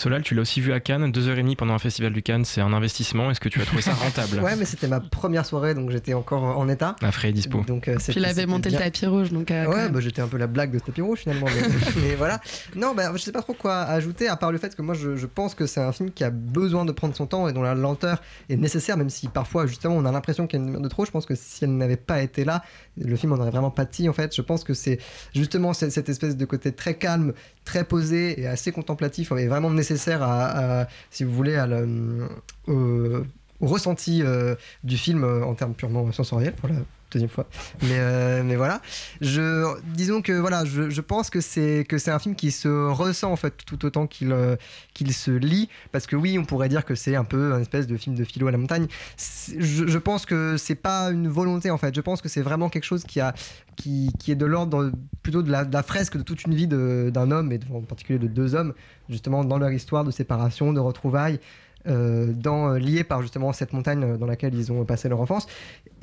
[0.00, 2.22] Solal, tu l'as aussi vu à Cannes, deux heures et demie pendant un festival du
[2.22, 3.30] Cannes, c'est un investissement.
[3.30, 6.14] Est-ce que tu as trouvé ça rentable Ouais, mais c'était ma première soirée, donc j'étais
[6.14, 6.96] encore en état.
[7.02, 7.60] Un frais dispo.
[7.66, 9.50] Donc, euh, Puis il c'était- avait c'était monté le tapis rouge, donc.
[9.50, 11.46] euh, Ouais, bah, j'étais un peu la blague de ce tapis rouge finalement.
[11.54, 11.68] Mais,
[12.02, 12.40] mais voilà.
[12.76, 15.16] Non, bah, je sais pas trop quoi ajouter à part le fait que moi je,
[15.16, 17.60] je pense que c'est un film qui a besoin de prendre son temps et dont
[17.62, 20.80] la lenteur est nécessaire, même si parfois justement on a l'impression qu'il y a une
[20.80, 21.04] de trop.
[21.04, 22.62] Je pense que si elle n'avait pas été là,
[22.96, 24.34] le film en aurait vraiment pâti en fait.
[24.34, 24.98] Je pense que c'est
[25.34, 27.34] justement cette, cette espèce de côté très calme,
[27.64, 30.22] très posé et assez contemplatif est vraiment nécessaire
[31.10, 32.26] si vous voulez, le,
[32.66, 33.24] au-
[33.60, 36.54] ressenti euh, du film euh, en termes purement sensoriels
[37.10, 37.46] deuxième fois.
[37.82, 38.80] Mais, euh, mais voilà.
[39.20, 42.68] Je, disons que voilà, je, je pense que c'est que c'est un film qui se
[42.68, 44.56] ressent en fait tout autant qu'il euh,
[44.94, 45.68] qu'il se lit.
[45.92, 48.24] Parce que oui, on pourrait dire que c'est un peu un espèce de film de
[48.24, 48.86] philo à la montagne.
[49.58, 51.94] Je, pense que c'est pas une volonté en fait.
[51.94, 53.34] Je pense que c'est vraiment quelque chose qui a
[53.76, 54.92] qui, qui est de l'ordre
[55.22, 58.54] plutôt de la, fresque de toute une vie d'un homme et en particulier de deux
[58.54, 58.74] hommes
[59.08, 61.40] justement dans leur histoire de séparation, de retrouvailles.
[61.86, 65.46] euh, dans, liés par justement cette montagne dans laquelle ils ont passé leur enfance.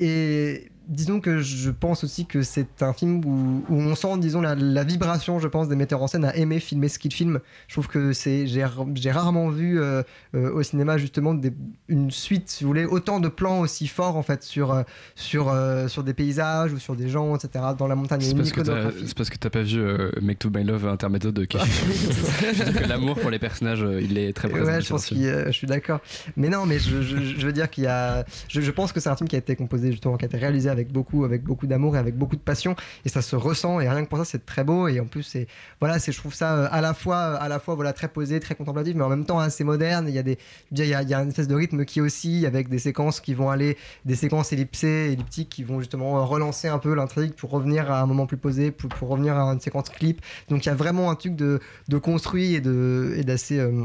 [0.00, 4.40] Et disons que je pense aussi que c'est un film où, où on sent, disons,
[4.40, 7.40] la, la vibration, je pense, des metteurs en scène à aimer filmer ce qu'ils filment.
[7.68, 10.02] Je trouve que c'est, j'ai, j'ai rarement vu euh,
[10.34, 11.52] euh, au cinéma justement des-
[11.88, 14.82] une suite, si vous voulez, autant de plans aussi forts en fait sur, euh,
[15.14, 17.64] sur, euh, sur des paysages ou sur des gens, etc.
[17.76, 19.80] Dans la montagne, C'est parce, que t'as- c'est parce que t'as pas vu
[20.22, 24.66] Make to My Love intermédiaire de que l'amour pour les personnages, il est très présent.
[24.66, 26.00] Ouais, je pense a- je suis d'accord.
[26.36, 28.24] Mais non, mais je, je- je veux dire qu'il y a.
[28.48, 30.36] Je, je pense que c'est un film qui a été composé justement, qui a été
[30.36, 33.36] réalisé avec avec beaucoup, avec beaucoup d'amour et avec beaucoup de passion, et ça se
[33.36, 33.80] ressent.
[33.80, 34.88] Et rien que pour ça, c'est très beau.
[34.88, 35.46] Et en plus, c'est
[35.80, 38.40] voilà, c'est je trouve ça euh, à la fois, à la fois voilà très posé,
[38.40, 40.06] très contemplatif, mais en même temps assez moderne.
[40.08, 40.38] Il y a des,
[40.72, 43.20] il y a, il y a une espèce de rythme qui aussi avec des séquences
[43.20, 47.32] qui vont aller, des séquences ellipsées, elliptiques qui vont justement euh, relancer un peu l'intrigue
[47.34, 50.20] pour revenir à un moment plus posé, pour, revenir à une séquence clip.
[50.48, 51.60] Donc il y a vraiment un truc de,
[52.02, 53.84] construit et de et d'assez euh,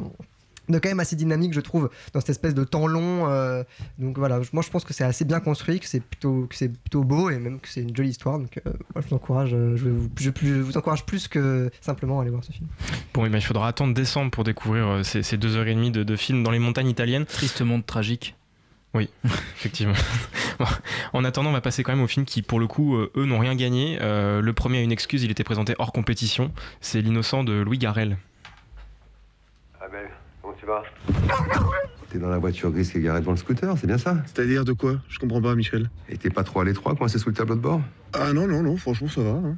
[0.70, 3.64] de quand même assez dynamique je trouve dans cette espèce de temps long euh,
[4.00, 6.70] donc voilà moi je pense que c'est assez bien construit que c'est plutôt que c'est
[6.70, 9.54] plutôt beau et même que c'est une jolie histoire donc euh, moi je vous encourage
[9.54, 12.52] euh, je, vais vous, je, je vous encourage plus que simplement à aller voir ce
[12.52, 12.68] film
[13.14, 15.92] Bon, ben, il faudra attendre décembre pour découvrir euh, ces, ces deux heures et demie
[15.92, 17.26] de, de film dans les montagnes italiennes.
[17.26, 18.36] Triste monde tragique.
[18.94, 19.94] Oui, effectivement.
[20.60, 20.66] Bon,
[21.14, 23.26] en attendant, on va passer quand même aux films qui, pour le coup, euh, eux,
[23.26, 23.98] n'ont rien gagné.
[24.02, 26.52] Euh, le premier a une excuse, il était présenté hors compétition.
[26.80, 28.18] C'est L'innocent de Louis Garrel.
[30.64, 30.84] Tu vas
[32.10, 34.16] T'es dans la voiture grise qui est garée devant le scooter, c'est bien ça?
[34.28, 34.94] C'est-à-dire de quoi?
[35.10, 35.90] Je comprends pas, Michel.
[36.08, 37.82] Et t'es pas trop à l'étroit, coincé sous le tableau de bord?
[38.14, 39.30] Ah non, non, non, franchement, ça va.
[39.32, 39.58] hein.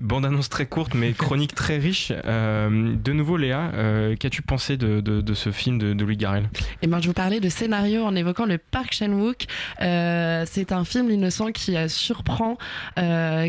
[0.00, 2.12] Bande-annonce très courte, mais chronique très riche.
[2.24, 6.16] Euh, de nouveau, Léa, euh, qu'as-tu pensé de, de- de ce film de, de Louis
[6.16, 6.48] Garrel?
[6.82, 9.46] Et ben, je vous parlais de scénario en évoquant le Park Chan-wook.
[9.82, 12.58] Euh, c'est un film innocent qui surprend,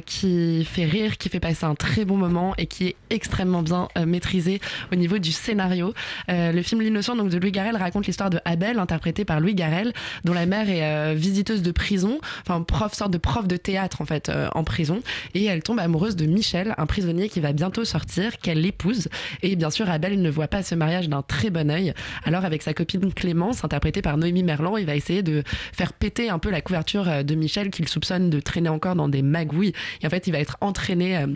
[0.06, 3.88] qui fait rire, qui fait passer un très bon moment et qui est extrêmement bien
[4.06, 5.94] maîtrisé au niveau du scénario.
[6.28, 9.94] Le film L'innocent donc de Louis Garrel raconte l'histoire de Abel, interprété par Louis Garrel,
[10.24, 14.06] dont la mère est visiteuse de prison, enfin prof, sorte de prof de théâtre en
[14.06, 15.02] fait en prison,
[15.34, 19.10] et elle tombe amoureuse de Michel, un prisonnier qui va bientôt sortir, qu'elle épouse.
[19.41, 21.95] Et bien sûr, Abel ne voit pas ce mariage d'un très bon œil.
[22.23, 25.41] Alors, avec sa copine Clémence, interprétée par Noémie Merlan, il va essayer de
[25.73, 29.10] faire péter un peu la couverture euh, de Michel qu'il soupçonne de traîner encore dans
[29.10, 29.73] des magouilles.
[30.02, 31.17] Et en fait, il va être entraîné.
[31.17, 31.28] euh,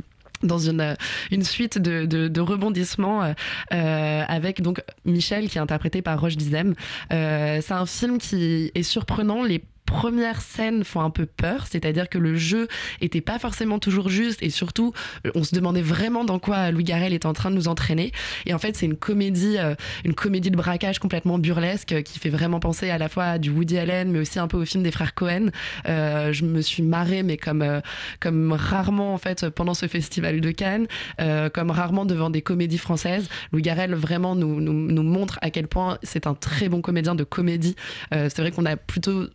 [0.44, 0.96] dans une, euh,
[1.30, 3.32] une suite de, rebondissements
[3.70, 6.74] avec donc Michel qui est interprété par Roche Dizem.
[7.12, 9.44] C'est un film qui est surprenant.
[9.92, 12.68] Premières scènes font un peu peur, c'est-à-dire que le jeu
[13.02, 14.94] était pas forcément toujours juste et surtout
[15.28, 18.12] euh, on se demandait vraiment dans quoi Louis Garrel est en train de nous entraîner.
[18.46, 19.76] Et en fait c'est une comédie, euh,
[20.06, 23.38] une comédie de braquage complètement burlesque euh, qui fait vraiment penser à la fois à
[23.38, 25.50] du Woody Allen mais aussi un peu au film des frères Cohen.
[25.88, 27.82] Euh, je me suis marrée mais comme
[28.22, 30.88] comme rarement en fait pendant ce festival de Cannes,
[31.20, 33.28] euh, comme rarement devant des comédies françaises.
[33.52, 37.16] Louis Garrel vraiment nous, nous, nous montre à quel point c'est un très bon comédien
[37.16, 37.76] de comédie.
[38.12, 39.28] C'est vrai qu'on a plutôt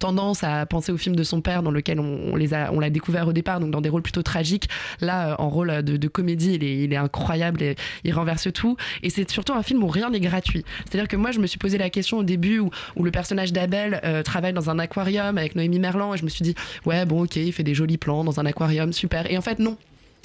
[0.00, 2.90] tendance à penser au film de son père dans lequel on, les a, on l'a
[2.90, 4.68] découvert au départ, donc dans des rôles plutôt tragiques.
[5.00, 8.52] Là, euh, en rôle de, de comédie, il est, il est incroyable, et il renverse
[8.52, 8.76] tout.
[9.04, 10.64] Et c'est surtout un film où rien n'est gratuit.
[10.84, 13.52] C'est-à-dire que moi, je me suis posé la question au début où, où le personnage
[13.52, 16.54] d'Abel euh, travaille dans un aquarium avec Noémie Merlan, et je me suis dit,
[16.86, 19.30] ouais, bon, ok, il fait des jolis plans dans un aquarium, super.
[19.30, 19.76] Et en fait, non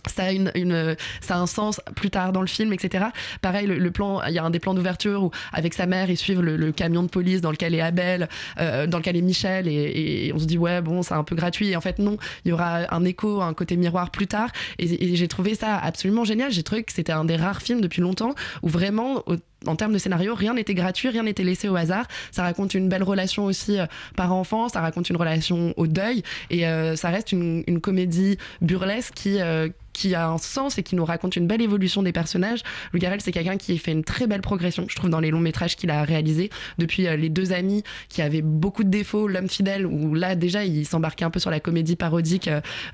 [0.10, 3.06] ça a, une, une- ça a un sens plus tard dans le film, etc.
[3.42, 6.18] Pareil, le, plan, il y a un des plans d'ouverture où, avec sa mère, ils
[6.18, 9.68] suivent le, le camion de police dans lequel est Abel, euh, dans lequel est Michel,
[9.68, 11.70] et, et on se dit, ouais, bon, c'est un peu gratuit.
[11.70, 14.50] Et en fait, non, il y aura un écho, un côté miroir plus tard.
[14.80, 16.52] Et, j'ai trouvé ça absolument génial.
[16.52, 19.24] J'ai trouvé que c'était un des rares films depuis longtemps où vraiment,
[19.68, 22.06] en termes de scénario, rien n'était gratuit, rien n'était laissé au hasard.
[22.32, 26.24] Ça raconte une belle relation aussi euh, par enfant, ça raconte une relation au deuil,
[26.50, 30.96] et euh, ça reste une, comédie burlesque qui, euh, qui a un sens et qui
[30.96, 32.62] nous raconte une belle évolution des personnages.
[32.92, 35.40] Louis Garrel, c'est quelqu'un qui fait une très belle progression, je trouve, dans les longs
[35.40, 39.50] métrages qu'il a réalisés depuis euh, Les Deux Amis, qui avaient beaucoup de défauts, L'Homme
[39.50, 42.50] Fidèle, où là, déjà, il s'embarquait un peu sur la comédie parodique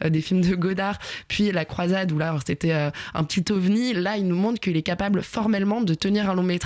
[0.05, 3.93] des films de Godard, puis La Croisade, où là, c'était un petit ovni.
[3.93, 6.61] Là, il nous montre qu'il est capable formellement de tenir un long métrage,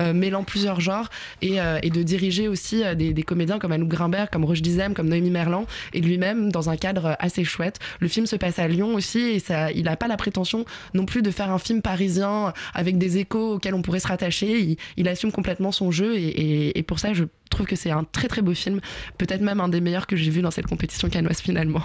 [0.00, 1.08] euh, mêlant plusieurs genres,
[1.42, 4.62] et, euh, et de diriger aussi euh, des, des comédiens comme Anouk Grimbert, comme Roche
[4.62, 7.78] Dizem, comme Noémie Merlan, et lui-même dans un cadre assez chouette.
[8.00, 11.04] Le film se passe à Lyon aussi, et ça, il n'a pas la prétention non
[11.06, 14.60] plus de faire un film parisien avec des échos auxquels on pourrait se rattacher.
[14.60, 17.90] Il, il assume complètement son jeu, et, et- et pour ça, je trouve que c'est
[17.90, 18.80] un très très beau film,
[19.16, 21.82] peut-être même un des meilleurs que j'ai vu dans cette compétition canoise finalement.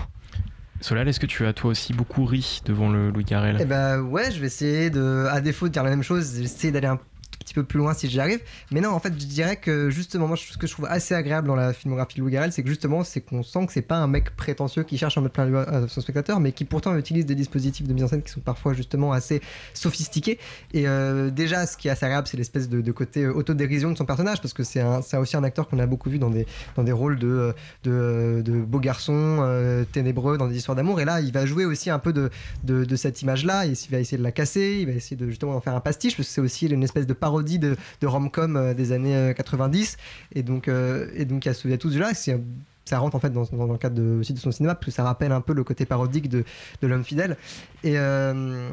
[0.82, 3.58] Solal, est-ce que tu as toi aussi beaucoup ri devant le Louis Garrel?
[3.62, 6.40] Eh ben ouais, je vais essayer de, à défaut de dire la même chose, je
[6.40, 7.00] vais essayer d'aller un
[7.44, 8.40] petit peu plus loin si j'y arrive.
[8.72, 11.48] Mais non, en fait, je dirais que justement, moi, ce que je trouve assez agréable
[11.48, 13.98] dans la filmographie de Louis Garrel, c'est que justement, c'est qu'on sent que c'est pas
[13.98, 16.96] un mec prétentieux qui cherche à mettre plein de à son spectateur, mais qui pourtant
[16.98, 19.42] utilise des dispositifs de mise en scène qui sont parfois justement assez
[19.74, 20.40] sophistiqués.
[20.74, 23.92] Et euh, déjà, ce qui est assez agréable, c'est l'espèce de, de côté euh, autodérision
[23.92, 24.84] de son personnage, parce que c'est
[25.18, 27.54] aussi un acteur qu'on a beaucoup vu dans des, dans des rôles de, euh,
[27.84, 31.00] de, de beaux garçons euh, ténébreux dans des histoires d'amour.
[31.02, 32.30] Et là, il va jouer aussi un peu de,
[32.64, 33.66] de, cette image-là.
[33.66, 36.16] Il va essayer de la casser, il va essayer de justement en faire un pastiche,
[36.16, 39.34] parce que c'est aussi une espèce de parodie de, de rom-com euh, des années euh,
[39.34, 39.98] 90.
[40.36, 42.14] Et donc, euh, et donc il y a, ce- tout ce jeu-là.
[42.14, 42.40] C'est-
[42.86, 45.04] Ça rentre en fait dans, dans le cadre de- aussi de son cinéma, parce ça
[45.04, 46.44] rappelle un peu le côté parodique de,
[46.88, 47.38] l'homme fidèle.
[47.84, 47.98] Et.
[47.98, 48.70] euh,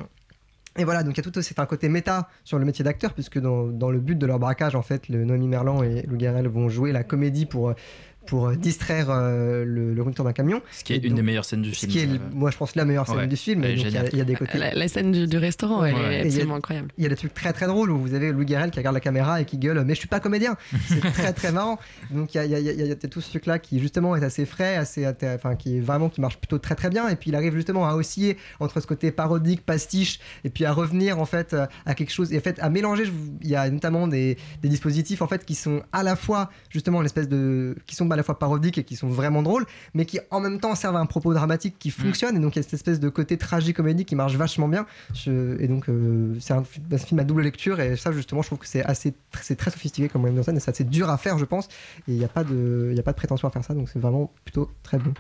[0.79, 3.13] et voilà, donc il y a tout c'est un côté méta sur le métier d'acteur,
[3.13, 6.17] puisque dans, dans le but de leur braquage, en fait, le Noémie Merlan et Lou
[6.17, 7.75] Garrel vont jouer la comédie pour, euh,
[8.27, 10.61] pour euh, distraire euh, le, le conducteur d'un camion.
[10.73, 11.93] Ce qui est Et une donc- des meilleures scènes du Ce film.
[11.93, 13.65] qui est, Euh, moi, je pense, la meilleure scène ouais, du film.
[13.65, 14.59] il y a- y, des côtés.
[14.59, 16.89] La, la scène du, du restaurant, elle est a- absolument incroyable.
[16.99, 18.95] Il y a des trucs très très drôles où vous avez Louis Garrel qui regarde
[18.95, 20.57] la caméra et qui gueule Mais je suis pas comédien
[20.89, 21.79] C'est très très marrant.
[22.11, 23.31] Donc il y a, il y a- il y a- il y a tout ce
[23.31, 26.59] truc là qui justement est assez frais, assez, enfin qui est vraiment qui marche plutôt
[26.59, 27.09] très très bien.
[27.09, 30.73] Et puis il arrive justement à osciller entre ce côté parodique, pastiche, et puis à
[30.73, 31.57] revenir en fait
[31.87, 33.05] à quelque chose et en fait à mélanger.
[33.43, 37.01] Il y a notamment des, des dispositifs en fait qui sont à la fois justement
[37.03, 40.19] l'espèce de qui sont à la fois parodiques et qui sont vraiment drôles, mais qui
[40.31, 42.37] en même temps servent à un propos dramatique qui fonctionne.
[42.37, 44.87] Et donc il y a cette espèce de côté tragique-comédie qui marche vachement bien.
[45.15, 48.49] Je- et donc euh, c'est un, un film à double lecture et ça justement je
[48.49, 51.11] trouve que c'est assez c'est très sophistiqué comme moyen de scène et c'est assez dur
[51.11, 51.67] à faire je pense.
[52.09, 53.75] Et il n'y a pas de il y a pas de prétention à faire ça
[53.75, 55.13] donc c'est vraiment plutôt très bon.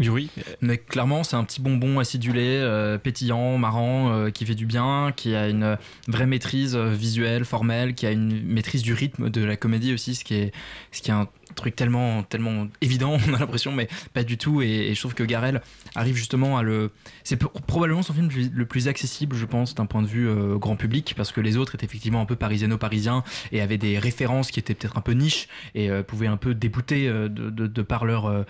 [0.00, 4.64] Yuri Mais clairement, c'est un petit bonbon acidulé, euh, pétillant, marrant, euh, qui fait du
[4.64, 9.42] bien, qui a une vraie maîtrise visuelle, formelle, qui a une maîtrise du rythme de
[9.42, 10.52] la comédie aussi, ce qui est,
[10.92, 14.62] ce qui est un truc tellement, tellement évident, on a l'impression, mais pas du tout.
[14.62, 15.60] Et, je trouve que Garel
[15.94, 16.90] arrive justement à le.
[17.24, 20.76] C'est probablement son film le plus accessible, je pense, d'un point de vue euh, grand
[20.76, 23.22] public, parce que les autres étaient effectivement un peu parisiano-parisiens
[23.52, 26.54] et avaient des références qui étaient peut-être un peu niches et euh, pouvaient un peu
[26.54, 28.44] déboûter euh, de, par leur,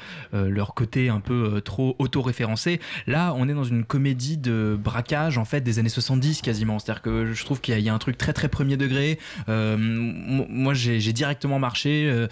[0.74, 2.80] côté un peu trop auto-référencé.
[3.06, 6.78] Là, on est dans une comédie de braquage en fait des années 70 quasiment.
[6.78, 9.18] C'est-à-dire que je trouve qu'il y, y a un truc très très premier degré.
[9.48, 12.28] Moi, j'ai directement marché.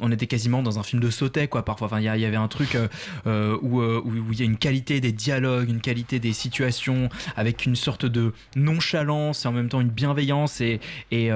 [0.00, 1.86] On était quasiment dans un film de sautet quoi parfois.
[1.86, 2.88] Enfin, il y, avait un truc euh,
[3.26, 7.08] euh, où euh, où il y a une qualité des dialogues, une qualité des situations,
[7.36, 10.80] avec une sorte de nonchalance et en même temps une bienveillance et,
[11.10, 11.30] et,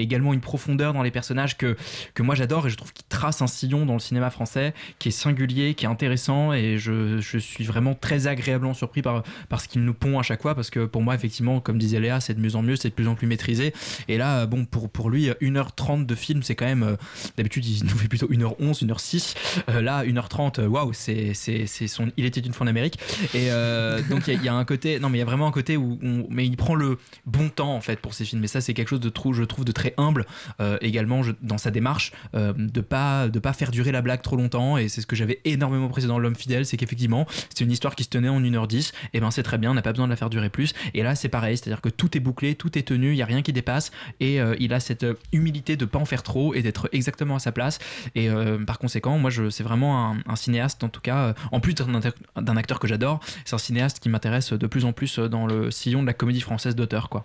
[0.00, 1.76] également une profondeur dans les personnages que,
[2.14, 5.08] que moi j'adore et je trouve qu'il trace un sillon dans le cinéma français qui
[5.08, 9.60] est singulier, qui est intéressant et je, je suis vraiment très agréablement surpris par, par
[9.60, 12.20] ce qu'il nous pond à chaque fois parce que pour moi effectivement comme disait Léa
[12.20, 13.72] c'est de mieux en mieux, c'est de plus en plus maîtrisé
[14.08, 16.96] et là bon pour, pour lui 1h30 de film c'est quand même
[17.36, 19.34] d'habitude nous fait plutôt 1h11, 1h06
[19.68, 22.98] Euh, là 1h30 euh, waouh c'est c'est c'est son il était une fois en Amérique
[23.34, 25.46] et euh, donc il y, a- il un côté non mais il y a vraiment
[25.46, 25.98] un côté où
[26.30, 28.42] mais il prend le bon temps en fait pour ses films.
[28.44, 30.26] Et ça c'est quelque chose de trop je trouve de très humble
[30.60, 34.76] euh, également dans sa démarche de pas de pas faire durer la blague trop longtemps.
[34.78, 37.94] Et c'est ce que j'avais énormément apprécié dans l'homme fidèle c'est qu'effectivement c'est une histoire
[37.94, 40.10] qui se tenait en 1h10 et ben c'est très bien on n'a pas besoin de
[40.10, 40.72] la faire durer plus.
[40.94, 43.16] Et là c'est pareil c'est à dire que tout est bouclé tout est tenu il
[43.16, 43.90] y a rien qui dépasse.
[44.20, 47.52] Et il a cette humilité de pas en faire trop et d'être exactement à sa
[47.52, 47.73] place
[48.14, 51.60] et euh, par conséquent moi c'est vraiment un, un cinéaste en tout cas euh, en
[51.60, 55.46] plus d'un acteur que j'adore c'est un cinéaste qui m'intéresse de plus en plus dans
[55.46, 57.24] le sillon de la comédie française d'auteur quoi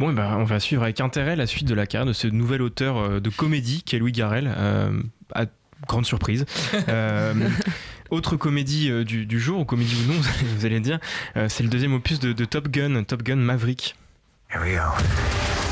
[0.00, 2.26] Bon, eh ben, on va suivre avec intérêt la suite de la carrière de ce
[2.26, 4.52] nouvel auteur euh, de comédie qui est Louis Garrel.
[4.54, 5.02] euh,
[5.34, 5.46] à
[5.86, 6.44] grande surprise.
[6.88, 7.32] Euh,
[8.10, 10.98] autre comédie euh, du, du jour, ou comédie ou non, vous allez, vous allez dire,
[11.36, 13.94] euh, c'est le deuxième opus de, de Top Gun, Top Gun Maverick.
[14.50, 15.71] Here we go.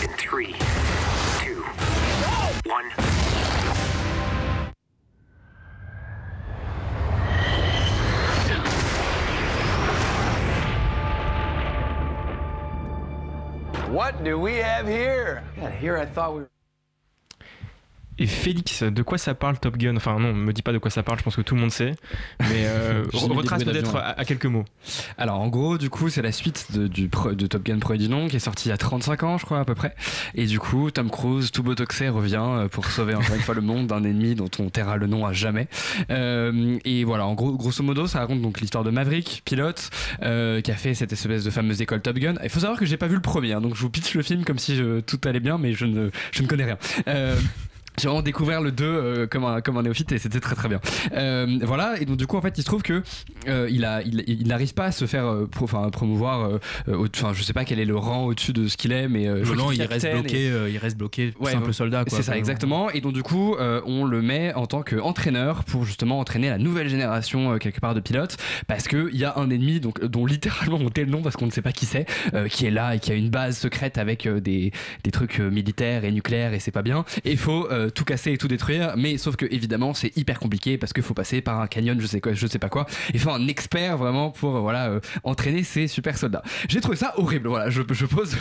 [13.91, 15.43] What do we have here?
[15.57, 16.51] God, here I thought we were.
[18.21, 19.97] Et Félix, de quoi ça parle Top Gun?
[19.97, 21.73] Enfin non, me dis pas de quoi ça parle, je pense que tout le monde
[21.73, 21.95] sait.
[22.39, 23.03] Mais euh,
[23.39, 24.65] retrace peut-être à, à quelques mots.
[25.19, 28.09] Alors en gros, du coup, c'est la suite de, du pro- de Top Gun du
[28.11, 29.95] nom qui est sorti il y a 35 ans, je crois à peu près.
[30.35, 33.63] Et du coup, Tom Cruise, tout botoxé, revient euh, pour sauver encore une fois le
[33.63, 35.67] monde d'un ennemi dont on taira le nom à jamais.
[36.11, 39.89] Euh, et voilà, en gros, grosso modo, ça raconte donc l'histoire de Maverick, pilote,
[40.23, 42.35] euh, qui a fait cette espèce de fameuse école Top Gun.
[42.45, 44.23] Il faut savoir que j'ai pas vu le premier, hein, donc je vous pitch le
[44.23, 46.79] film comme si je- tout allait bien, mais je ne, je ne connais rien.
[48.01, 50.69] J'ai vraiment découvert le 2 euh, comme, un, comme un néophyte et c'était très très
[50.69, 50.81] bien.
[51.13, 53.03] Euh, voilà, et donc du coup en fait il se trouve que
[53.49, 57.53] euh, il a il il n'arrive pas à se faire pro- promouvoir, enfin je sais
[57.53, 59.87] pas quel est le rang au-dessus de ce qu'il est, mais crois qu'il il est
[59.87, 62.05] reste bloqué, et- il reste bloqué, Ouais, simple soldat.
[62.05, 62.17] quoi.
[62.19, 62.91] C'est ça, exactement.
[62.91, 66.89] Et donc, du coup, on le met en tant qu'entraîneur pour justement entraîner la nouvelle
[66.89, 68.37] génération, quelque part, de pilotes.
[68.67, 71.47] Parce qu'il y a un ennemi donc, dont littéralement on tait le nom parce qu'on
[71.47, 72.07] ne sait pas qui c'est,
[72.51, 74.73] qui est là et qui a une base secrète avec des,
[75.05, 77.05] des trucs militaires et nucléaires et c'est pas bien.
[77.25, 78.95] Et il faut euh, tout casser et tout détruire.
[78.97, 82.07] Mais sauf que, évidemment, c'est hyper compliqué parce qu'il faut passer par un canyon, je
[82.07, 82.87] sais, quoi, je sais pas quoi.
[83.13, 86.43] Il faut un expert vraiment pour euh, voilà, euh, entraîner ces super soldats.
[86.69, 87.49] J'ai trouvé ça horrible.
[87.49, 88.37] Voilà, je, je pose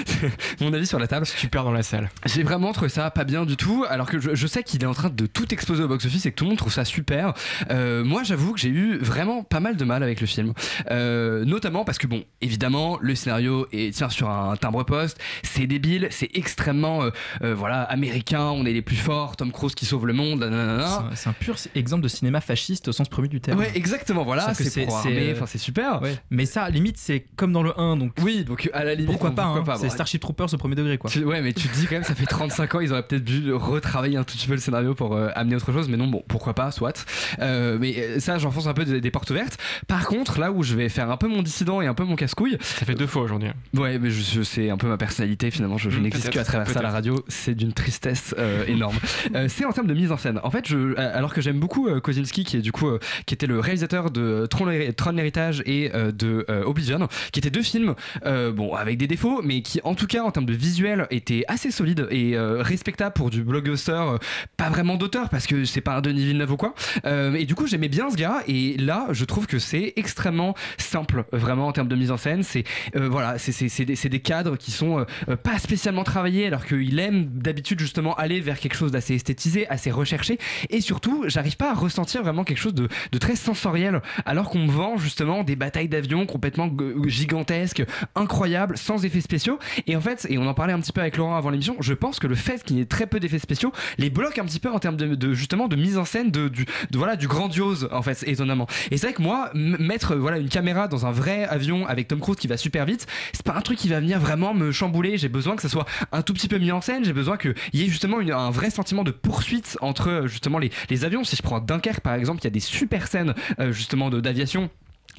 [0.60, 1.26] mon avis sur la table.
[1.36, 2.10] Tu perds dans la salle.
[2.26, 4.86] J'ai vraiment trouvé ça pas bien du tout, alors que je, je sais qu'il est
[4.86, 7.34] en train de tout exploser au box-office et que tout le monde trouve ça super.
[7.70, 10.52] Euh, moi, j'avoue que j'ai eu vraiment pas mal de mal avec le film.
[10.90, 16.30] Notamment parce que, bon, évidemment, le scénario est, tient sur un timbre-poste, c'est débile, c'est
[16.34, 17.08] extrêmement,
[17.40, 21.10] voilà, américain, on est les plus forts, Tom Cruise qui sauve le monde, nanana.
[21.14, 23.58] C'est un- pur exemple de cinéma fasciste au sens premier du terme.
[23.58, 26.00] Ouais, exactement, voilà, c'est euh, enfin, c'est super.
[26.02, 26.16] ouais.
[26.30, 28.12] Mais ça, limite, c'est comme dans le 1, donc.
[28.22, 30.74] Oui, donc à la limite, Pourquoi pas, hein, pas, C'est bon, Starship Troopers au premier
[30.74, 31.10] degré, quoi.
[31.10, 33.24] Tu- ouais, mais tu te dis quand même, ça fait 35 ans, ils auraient peut-être
[33.24, 36.06] dû retravailler un tout petit peu le scénario pour euh, amener autre chose, mais non,
[36.06, 37.04] bon, pourquoi pas, soit.
[37.40, 39.58] Euh, mais ça, j'enfonce un peu des, des portes ouvertes.
[39.88, 42.16] Par contre, là où je vais faire un peu mon dissident et un peu mon
[42.16, 42.58] casse-couille.
[42.60, 43.48] Ça fait deux fois aujourd'hui.
[43.74, 46.34] Ouais, mais je, je- c'est un peu ma personnalité finalement, je, je Mm, n'existe peut-être,
[46.34, 48.96] que à travers ça à la radio, c'est d'une tristesse euh, énorme.
[49.34, 50.40] Euh, c'est en termes de mise en scène.
[50.42, 52.98] En fait, je, euh, alors que j'aime beaucoup euh, Kosinski, qui est du coup, euh,
[53.26, 57.50] qui était le réalisateur de Tron, Tron l'héritage et euh, de euh, Oblivion, qui étaient
[57.50, 57.94] deux films,
[58.26, 61.44] euh, bon, avec des défauts, mais qui en tout cas en termes de visuel étaient
[61.48, 64.18] assez solides et euh, respectables pour du blockbuster, euh,
[64.56, 66.74] pas vraiment d'auteur parce que c'est pas un Denis Villeneuve ou quoi.
[67.04, 70.54] Euh, et du coup, j'aimais bien ce gars et là, je trouve que c'est extrêmement
[70.78, 72.42] simple, vraiment en termes de mise en scène.
[72.42, 72.64] C'est
[72.96, 76.98] euh, voilà, c'est des, des cadres qui sont euh, euh, pas spécialement travaillés, alors qu'il
[76.98, 80.38] aime d'habitude justement aller vers quelque chose d'assez esthétisé, assez recherché.
[80.70, 82.88] Et surtout, j'arrive pas à ressentir vraiment quelque chose de,
[83.18, 87.84] très sensoriel, alors qu'on me vend justement des batailles d'avions complètement g- gigantesques,
[88.14, 89.58] incroyables, sans effets spéciaux.
[89.86, 91.94] Et en fait, et on en parlait un petit peu avec Laurent avant l'émission, je
[91.94, 94.60] pense que le fait qu'il y ait très peu d'effets spéciaux les bloque un petit
[94.60, 98.02] peu en termes de, justement de mise en scène de, du, voilà du grandiose en
[98.02, 98.66] fait étonnamment.
[98.90, 102.20] Et c'est vrai que moi mettre voilà une caméra dans un vrai avion avec Tom
[102.20, 105.18] Cruise qui va super vite, c'est pas un truc qui va venir vraiment me chambouler.
[105.18, 107.04] J'ai besoin que ça soit un tout petit peu mis en scène.
[107.04, 111.04] J'ai besoin qu'il y ait justement une- un vrai sentiment de poursuite entre justement les,
[111.04, 111.24] avions.
[111.24, 114.70] Si je prends Dunkerque par exemple, il y a des super scènes euh, justement d'aviation.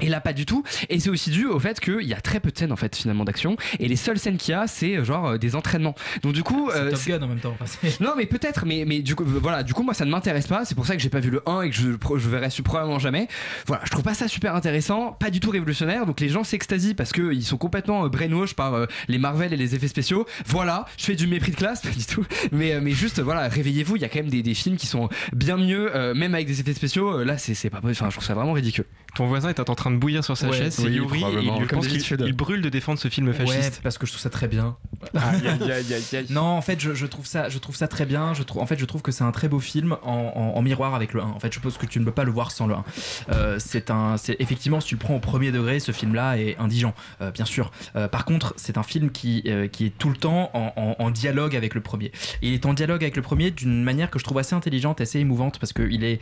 [0.02, 0.64] Et là, pas du tout.
[0.90, 2.96] Et c'est aussi dû au fait qu'il y a très peu de scènes en fait
[2.96, 3.56] finalement d'action.
[3.80, 5.96] Et les seules scènes qu'il y a, c'est euh, genre euh, des entraînements.
[6.22, 7.56] Donc du coup, euh, Top c'est- Gun en même temps.
[7.60, 9.64] Enfin, c'est- non mais peut-être mais mais du coup euh, voilà.
[9.64, 10.66] Du coup moi ça ne m'intéresse pas.
[10.66, 13.00] C'est pour ça que j'ai pas vu le 1 et que je, je verrai probablement
[13.00, 13.28] jamais.
[13.68, 13.84] Voilà.
[13.86, 15.14] Je trouve pas ça super intéressant.
[15.14, 16.06] Pas du tout révolutionnaire.
[16.06, 19.58] Donc les gens s'extasient parce que ils sont complètement brainwash par euh, les Marvel et
[19.58, 20.26] les effets spéciaux.
[20.46, 20.86] Voilà.
[20.98, 22.26] Je fais du mépris de classe pas du tout.
[22.52, 23.96] Mais euh, mais juste voilà réveillez-vous.
[23.96, 26.48] Il y a quand même des, des films qui sont bien mieux euh, même avec
[26.48, 27.24] des effets spéciaux.
[27.24, 27.98] Là c'est c'est pas possible.
[28.06, 28.86] enfin je trouve ça vraiment ridicule.
[29.16, 31.44] Ton voisin est en train de bouillir sur sa Ouais, chaise, c'est oui, Yuri, et
[31.62, 31.88] il, pense
[32.34, 33.58] brûle de défendre ce film fasciste.
[33.76, 34.76] Ouais, parce que je trouve ça très bien.
[35.16, 36.26] Aïe, aïe, aïe, aïe, aïe.
[36.30, 38.34] Non, en fait, je, je trouve ça, je trouve ça très bien.
[38.34, 40.62] Je trouve, en fait, je trouve que c'est un très beau film en, en- en
[40.62, 41.26] miroir avec le 1.
[41.26, 42.84] En fait, je suppose que tu ne peux pas le voir sans le 1.
[43.32, 46.58] Euh, c'est un, c'est effectivement, si tu le prends au premier degré, ce film-là est
[46.60, 47.72] indigent, euh, bien sûr.
[47.96, 50.96] Euh, par contre, c'est un film qui, euh, qui est tout le temps en, en-
[50.98, 52.12] en dialogue avec le premier.
[52.42, 55.02] Et il est en dialogue avec le premier d'une manière que je trouve assez intelligente,
[55.02, 56.20] assez émouvante, parce qu'il est,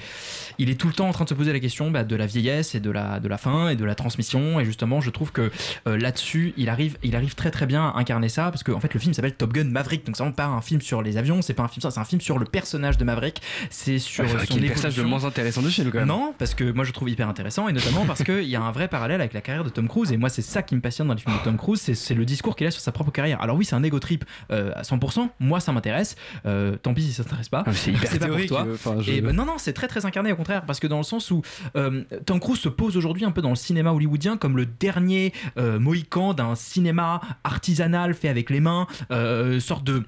[0.59, 2.25] il est tout le temps en train de se poser la question bah, de la
[2.25, 4.59] vieillesse et de la, de la fin et de la transmission.
[4.59, 5.51] Et justement, je trouve que
[5.87, 8.93] euh, là-dessus, il arrive, il arrive très très bien à incarner ça, parce qu'en fait,
[8.93, 11.41] le film s'appelle Top Gun Maverick, donc c'est vraiment pas un film sur les avions,
[11.41, 13.41] c'est pas un film ça, c'est un film sur le personnage de Maverick.
[13.69, 16.07] C'est sur Ouais, son qui est le personnage le moins intéressant du film quand même
[16.07, 18.71] Non, parce que moi je trouve hyper intéressant et notamment parce qu'il y a un
[18.71, 21.07] vrai parallèle avec la carrière de Tom Cruise et moi c'est ça qui me passionne
[21.07, 23.11] dans les films de Tom Cruise, c'est- c'est le discours qu'il a sur sa propre
[23.11, 23.41] carrière.
[23.41, 27.03] Alors oui, c'est un ego trip euh, à 100%, moi ça m'intéresse, Euh, tant pis
[27.03, 27.63] si ça t'intéresse pas.
[27.65, 28.65] Ah, c'est hyper pas pour théorique, toi.
[28.67, 30.87] euh, enfin, je- Et ben, non, non, c'est très très incarné au contraire parce que
[30.87, 31.41] dans le sens où
[31.75, 35.33] euh, Tom Cruise se pose aujourd'hui un peu dans le cinéma hollywoodien comme le dernier
[35.57, 40.03] euh, mohican d'un cinéma artisanal fait avec les mains, euh, sorte de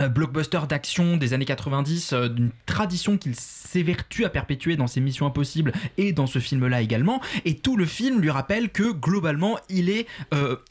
[0.00, 5.00] euh, blockbuster d'action des années 90, euh, d'une tradition qu'il s'évertue à perpétuer dans ses
[5.00, 7.20] Missions Impossibles et dans ce film-là également.
[7.44, 10.06] Et tout le film lui rappelle que globalement, il est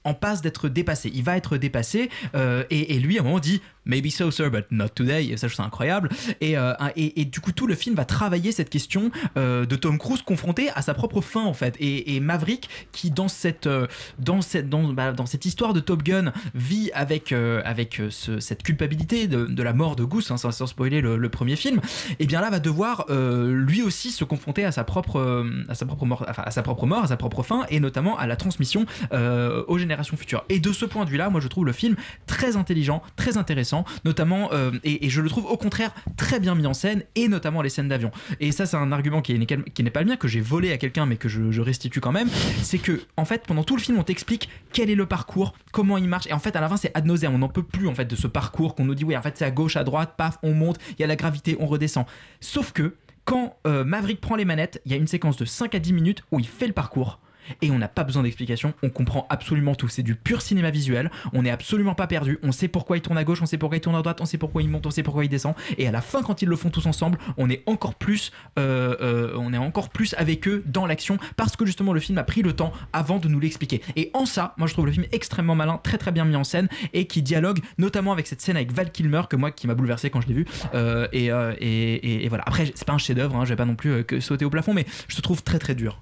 [0.03, 1.11] en passe d'être dépassé.
[1.13, 2.09] Il va être dépassé.
[2.35, 5.35] et, et lui, à un moment, dit Maybe so, sir, but not today.
[5.37, 6.09] Ça, je trouve incroyable.
[6.39, 9.97] Et, euh, et, du coup, tout le film va travailler cette question euh, de Tom
[9.97, 11.75] Cruise confronté à sa propre fin, en fait.
[11.79, 13.87] Et, Maverick, qui dans cette, euh,
[14.19, 18.61] dans cette, dans, bah, dans cette histoire de Top Gun, vit avec, avec ce- cette
[18.63, 21.81] culpabilité de, la mort de Goose, hein, sans, spoiler le, le premier film,
[22.19, 26.05] et bien là va devoir lui aussi se confronter à sa propre, à sa propre
[26.05, 28.85] mort, enfin, à sa propre mort, à sa propre fin, et notamment à la transmission
[29.11, 30.43] aux générations futures.
[30.49, 31.95] Et de ce point de vue-là, moi je trouve le film
[32.27, 33.70] très intelligent, très intéressant,
[34.05, 37.61] notamment, euh, et, je le trouve au contraire très bien mis en scène, et notamment
[37.61, 38.11] les scènes d'avion.
[38.39, 40.71] Et ça, c'est un argument qui est- qui n'est pas le mien, que j'ai volé
[40.71, 42.29] à quelqu'un, mais que je, je restitue quand même.
[42.61, 45.97] C'est que, en fait, pendant tout le film, on t'explique quel est le parcours, comment
[45.97, 47.33] il marche, et en fait, à la fin, c'est ad nauseam.
[47.33, 49.37] On n'en peut plus, en fait, de ce parcours qu'on nous dit, oui, en fait,
[49.37, 52.05] c'est à gauche, à droite, paf, on monte, il y a la gravité, on redescend.
[52.39, 52.95] Sauf que,
[53.25, 55.93] quand euh, Maverick prend les manettes, il y a une séquence de 5 à 10
[55.93, 57.19] minutes où il fait le parcours.
[57.61, 59.87] Et on n'a pas besoin d'explication, on comprend absolument tout.
[59.87, 62.39] C'est du pur cinéma visuel, on n'est absolument pas perdu.
[62.43, 64.25] On sait pourquoi il tourne à gauche, on sait pourquoi il tourne à droite, on
[64.25, 65.53] sait pourquoi il monte, on sait pourquoi il descend.
[65.77, 68.95] Et à la fin, quand ils le font tous ensemble, on est encore plus, euh,
[69.01, 72.23] euh, on est encore plus avec eux dans l'action parce que justement le film a
[72.23, 73.81] pris le temps avant de nous l'expliquer.
[73.95, 76.43] Et en ça, moi je trouve le film extrêmement malin, très très bien mis en
[76.43, 79.75] scène et qui dialogue notamment avec cette scène avec Val Kilmer que moi qui m'a
[79.75, 80.45] bouleversé quand je l'ai vu.
[80.73, 82.43] Euh, et, voilà.
[82.47, 84.85] Après, c'est pas un chef-d'œuvre, hein, je vais pas non plus sauter au plafond, mais
[85.07, 86.01] je te trouve très très dur.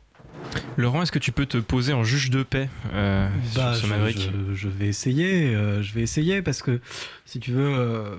[0.77, 3.87] Laurent, est-ce que tu peux te poser en juge de paix euh, Bah, sur ce
[3.87, 4.19] je, Maverick
[4.49, 6.79] je- je vais essayer, euh, je vais essayer parce que
[7.25, 8.15] si tu veux, euh,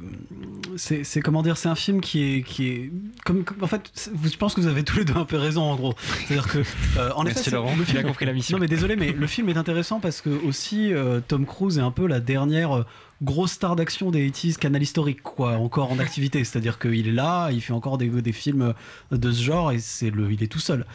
[0.77, 2.91] c'est comment dire, c'est un film qui est qui est
[3.25, 5.37] comme, comme- en fait, vous- je pense que vous avez tous les deux un peu
[5.37, 5.95] raison en gros.
[6.29, 6.59] C'est-à-dire que
[6.99, 8.57] euh, en Merci effet, c'est- Laurent, le il a compris la mission.
[8.57, 11.83] Non mais désolé, mais le film est intéressant parce que aussi euh, Tom Cruise est
[11.83, 12.87] un peu la dernière euh,
[13.23, 16.43] grosse star d'action des 80s canal historique quoi, encore en activité.
[16.45, 18.75] C'est-à-dire qu'il est là, il fait encore des, des films
[19.11, 20.87] de ce genre et c'est le, il est tout seul.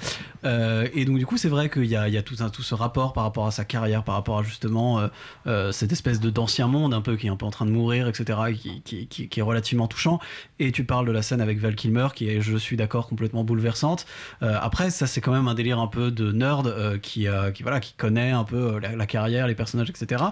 [0.43, 2.49] Euh, et donc du coup c'est vrai qu'il y a, il y a tout, un,
[2.49, 5.07] tout ce rapport par rapport à sa carrière, par rapport à justement euh,
[5.47, 7.71] euh, cette espèce de d'ancien monde un peu qui est un peu en train de
[7.71, 8.39] mourir, etc.
[8.49, 10.19] et Qui, qui, est relativement touchant.
[10.59, 13.43] Et tu parles de la scène avec Val Kilmer qui est, je suis d'accord, complètement
[13.43, 14.05] bouleversante.
[14.41, 17.93] Après ça c'est quand même un délire un peu de nerd qui, qui voilà qui
[17.93, 20.23] connaît un peu la, la carrière, les personnages, etc.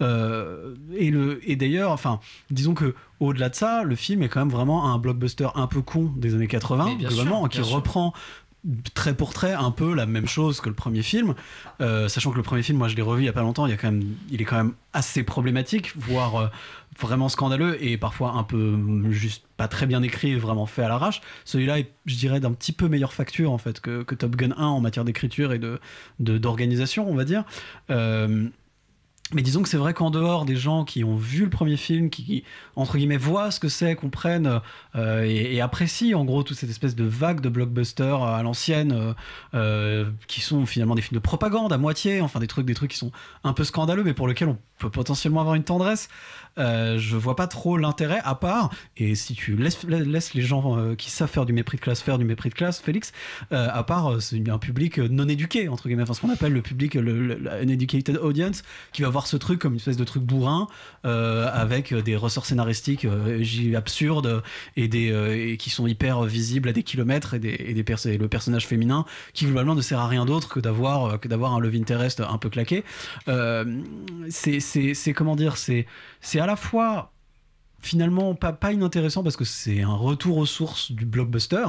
[0.00, 2.20] Et le et d'ailleurs enfin
[2.50, 5.82] disons que au-delà de ça, le film est quand même vraiment un blockbuster un peu
[5.82, 7.68] con des années 80, Mais bien globalement, sûr, qui sûr.
[7.68, 8.12] reprend
[8.94, 11.34] trait pour trait un peu la même chose que le premier film,
[11.80, 13.66] Euh, sachant que le premier film, moi je l'ai revu il y a pas longtemps,
[13.66, 16.46] il, y a quand même, il est quand même assez problématique, voire euh,
[17.00, 20.88] vraiment scandaleux et parfois un peu mm, juste pas très bien écrit, vraiment fait à
[20.88, 21.20] l'arrache.
[21.44, 24.52] Celui-là est, je dirais, d'un petit peu meilleure facture en fait que, que Top Gun
[24.56, 25.78] 1 en matière d'écriture et de-
[26.18, 27.44] d'organisation, on va dire.
[27.90, 28.48] Euh,
[29.34, 32.08] mais disons que c'est vrai qu'en dehors des gens qui ont vu le premier film,
[32.08, 32.44] qui,
[32.76, 34.60] entre guillemets voient ce que c'est, comprennent
[34.96, 38.92] euh, et, et apprécient en gros toute cette espèce de vague de blockbusters à l'ancienne,
[38.92, 39.12] euh,
[39.54, 42.92] euh, qui sont finalement des films de propagande à moitié, enfin des trucs, des trucs
[42.92, 43.12] qui sont
[43.44, 46.08] un peu scandaleux, mais pour lesquels on peut potentiellement avoir une tendresse.
[46.58, 50.94] Euh, je vois pas trop l'intérêt à part, et si tu laisses, les gens euh,
[50.94, 53.12] qui savent faire du mépris de classe faire du mépris de classe, Félix,
[53.52, 56.62] euh, à part c'est un public non éduqué, entre guillemets, enfin ce qu'on appelle le
[56.62, 60.66] public, la uneducated audience, qui va voir ce truc comme une espèce de truc bourrin,
[61.04, 63.06] avec des ressorts scénaristiques
[63.74, 64.42] absurdes
[64.76, 67.84] et, des, qui sont hyper visibles à des kilomètres, et, des,
[68.18, 72.20] le personnage féminin qui globalement ne sert à rien d'autre que d'avoir un love interest
[72.20, 72.84] un peu claqué.
[74.30, 75.86] C'est comment dire, c'est
[76.20, 77.12] c'est la fois
[77.80, 81.64] finalement pas, pas inintéressant parce que c'est un retour aux sources du blockbuster,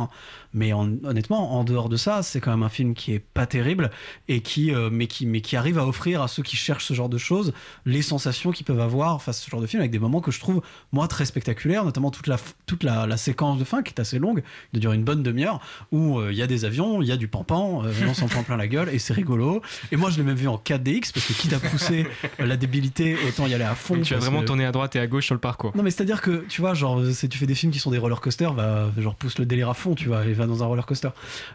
[0.53, 3.45] mais en- honnêtement, en dehors de ça, c'est quand même un film qui est pas
[3.45, 3.91] terrible
[4.27, 6.93] et qui, euh, mais qui, mais qui arrive à offrir à ceux qui cherchent ce
[6.95, 7.53] genre de choses
[7.85, 10.31] les sensations qu'ils peuvent avoir face à ce genre de film avec des moments que
[10.31, 13.93] je trouve moi très spectaculaires, notamment toute la, toute la, la séquence de fin qui
[13.93, 14.41] est assez longue,
[14.73, 15.59] de dure une bonne demi-heure,
[15.91, 18.27] où euh, il y a des avions, il y a du pampan, euh, on s'en
[18.27, 19.61] prend plein la gueule et c'est rigolo.
[19.91, 22.07] Et moi je l'ai même vu en 4DX parce que quitte à pousser
[22.39, 23.93] la débilité, autant y aller à fond.
[24.01, 25.71] Tu parce vraiment que- tourner à droite et à gauche sur le parcours.
[25.75, 27.97] non mais c'est-à-dire que tu vois genre si tu fais des films qui sont des
[27.97, 30.65] roller coasters va genre pousse le délire à fond tu vois et va dans un
[30.65, 31.09] roller coaster.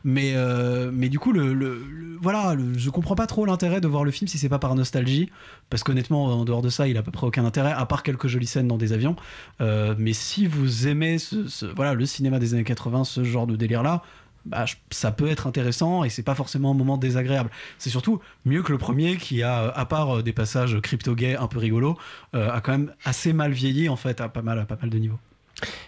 [0.04, 1.82] Mais euh, mais du coup le, le-
[2.20, 5.30] voilà je comprends pas trop l'intérêt de voir le film si c'est pas par nostalgie
[5.70, 8.02] parce qu'honnêtement en dehors de ça il a à peu près aucun intérêt à part
[8.02, 9.16] quelques jolies scènes dans des avions.
[9.62, 13.56] Euh, mais si vous aimez ce, voilà le cinéma des années 80 ce genre de
[13.56, 14.02] délire là
[14.46, 17.50] bah, je- ça peut être intéressant et c'est pas forcément un moment désagréable.
[17.78, 21.46] C'est surtout mieux que le premier qui a, à part euh, des passages crypto-gays un
[21.46, 21.96] peu rigolos,
[22.34, 24.90] euh, a quand même assez mal vieilli en fait à pas mal, à pas mal
[24.90, 25.18] de niveaux.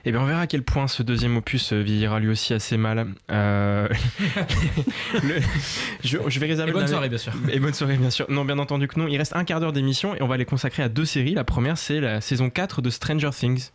[0.04, 2.76] Et bien on verra à quel point ce deuxième opus euh, vieillira lui aussi assez
[2.76, 3.08] mal.
[3.32, 3.88] Euh,
[5.24, 5.40] le-
[6.04, 7.32] je, je vais réserver Et bonne soirée, bien sûr.
[7.50, 8.26] Et bonne soirée bien sûr.
[8.30, 9.08] Non bien entendu que non.
[9.08, 11.34] Il reste un quart d'heure d'émission et on va les consacrer à deux séries.
[11.34, 13.70] La première c'est la saison 4 de Stranger Things.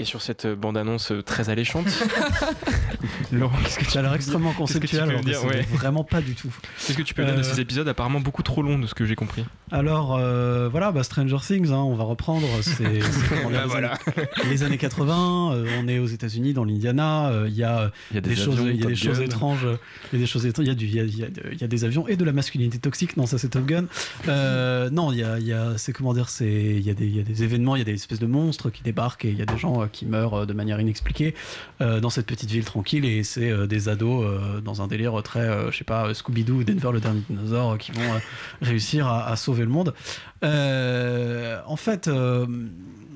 [0.00, 1.86] Et sur cette euh, bande-annonce euh, très alléchante,
[3.32, 5.62] Laurent, qu'est-ce que tu Ça a l'air extrêmement conceptuel, peux alors que dire c'est Ouais.
[5.72, 6.54] vraiment pas du tout.
[6.86, 8.94] Qu'est-ce que tu peux dire de Euh, ces épisodes apparemment beaucoup trop longs de ce
[8.94, 12.46] que j'ai compris Alors euh, voilà, bah, Stranger Things, hein, on va reprendre.
[12.62, 12.90] C'est Bah,
[13.50, 13.94] les, voilà.
[14.16, 15.52] années, les années 80.
[15.54, 17.30] euh, on est aux États-Unis, dans l'Indiana.
[17.30, 19.24] euh, Il y a, des, choses, avions, il y a des Top choses Gun.
[19.24, 19.64] étranges.
[19.64, 19.76] euh,
[20.12, 20.66] Il y a des choses étranges.
[20.68, 23.16] Il y a des avions et de la masculinité toxique.
[23.16, 23.86] Non, ça c'est Top Gun.
[24.28, 27.22] Euh, non, il y a, y a, c'est comment dire, c'est, il y y a
[27.24, 29.46] des événements, il y a des espèces de monstres qui débarquent et il y a
[29.46, 31.34] des gens euh, qui meurent euh, de manière inexpliquée
[31.80, 34.08] euh, dans cette petite ville tranquille et c'est euh, des ados
[34.62, 38.02] dans un délire très, je sais pas, Scooby-Doo ou Denver le dernier dinosaure qui vont
[38.62, 39.94] réussir à, à sauver le monde.
[40.42, 42.10] En fait,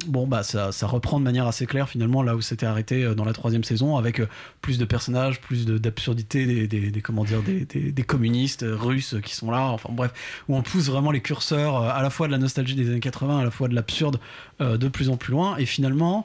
[0.06, 3.24] bon bah ça, reprend de manière assez claire finalement là où c'était arrêté euh, dans
[3.24, 4.28] la troisième saison avec euh,
[4.60, 9.60] plus de personnages, plus d'absurdité des, des, communistes euh, russes qui sont là.
[9.60, 10.12] Enfin bref,
[10.48, 13.38] où on pousse vraiment les curseurs à la fois de la nostalgie des années 80,
[13.38, 14.18] à la fois de l'absurde
[14.60, 15.56] de plus en plus loin.
[15.56, 16.24] Et finalement,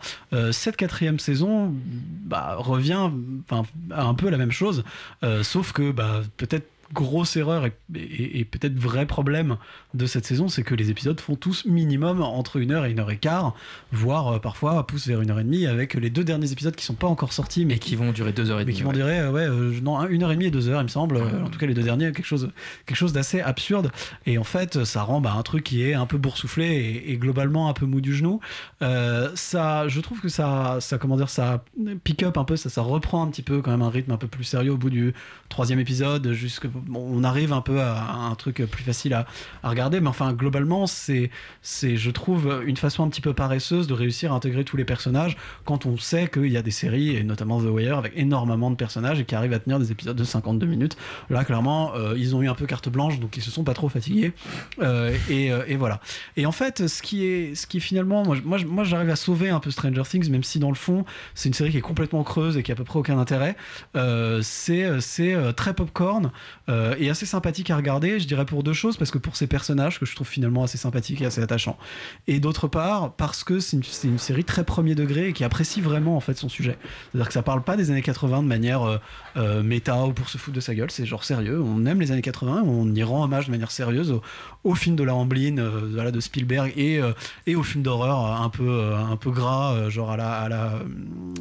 [0.51, 1.73] cette quatrième saison
[2.25, 3.09] bah, revient
[3.49, 4.84] à un peu la même chose,
[5.41, 9.57] sauf que bah, peut-être grosse erreur et, et- et peut-être vrai problème
[9.93, 12.99] de cette saison, c'est que les épisodes font tous minimum entre une heure et une
[12.99, 13.55] heure et quart,
[13.91, 16.85] voire euh, parfois poussent vers une heure et demie avec les deux derniers épisodes qui
[16.85, 18.77] sont pas encore sortis, mais qui vont durer deux heures et mais demie.
[18.77, 20.81] qui vont durer euh, ouais, euh, non, un- une heure et demie et deux heures,
[20.81, 21.17] il me semble.
[21.17, 22.49] En tout cas, les deux derniers, quelque chose,
[22.85, 23.91] quelque chose d'assez absurde.
[24.25, 27.17] Et en fait, ça rend bah, un truc qui est un peu boursouflé et, et
[27.17, 28.39] globalement un peu mou du genou.
[29.35, 31.63] Ça, je trouve que ça, ça, comment dire, ça
[32.03, 34.17] pick up un peu, ça, ça reprend un petit peu quand même un rythme un
[34.17, 35.13] peu plus sérieux au bout du
[35.49, 36.31] troisième épisode.
[36.31, 39.25] Jusque, on arrive un peu à, un truc plus facile à,
[39.63, 41.30] regarder, mais enfin, globalement, c'est,
[41.63, 45.38] je trouve, une façon un petit peu paresseuse de réussir à intégrer tous les personnages
[45.65, 48.75] quand on sait qu'il y a des séries, et notamment The Wire, avec énormément de
[48.75, 50.97] personnages et qui arrivent à tenir des épisodes de 52 minutes.
[51.30, 53.73] Là, clairement, euh, ils ont eu un peu carte blanche, donc ils se sont pas
[53.73, 54.34] trop fatigués.
[54.80, 55.99] Euh, et, euh, et voilà.
[56.36, 59.59] Et en fait, ce qui est, ce qui finalement, moi, moi, j'arrive à sauver un
[59.59, 61.05] peu Stranger Things, même si dans le fond,
[61.36, 63.55] c'est une série qui est complètement creuse et qui a à peu près aucun intérêt.
[64.41, 64.88] C'est,
[65.55, 66.32] très popcorn
[66.70, 68.20] euh, et assez sympathique à regarder.
[68.20, 70.78] Je dirais pour deux choses, parce que pour ces personnages que je trouve finalement assez
[70.78, 71.78] sympathiques et assez attachants,
[72.28, 76.18] et d'autre part parce que c'est une, série très premier degré et qui apprécie vraiment
[76.18, 76.78] en fait son sujet.
[77.11, 78.97] C'est-à-dire que ça parle pas des années 80 de manière euh,
[79.38, 80.91] euh, méta ou pour se foutre de sa gueule.
[80.91, 81.61] C'est genre sérieux.
[81.61, 84.22] On aime les années 80, on y rend hommage de manière sérieuse au,
[84.63, 86.99] au film de la Amblin, euh, voilà, de Spielberg et,
[87.45, 90.74] et au film d'horreur un peu un peu gras, genre à la, à la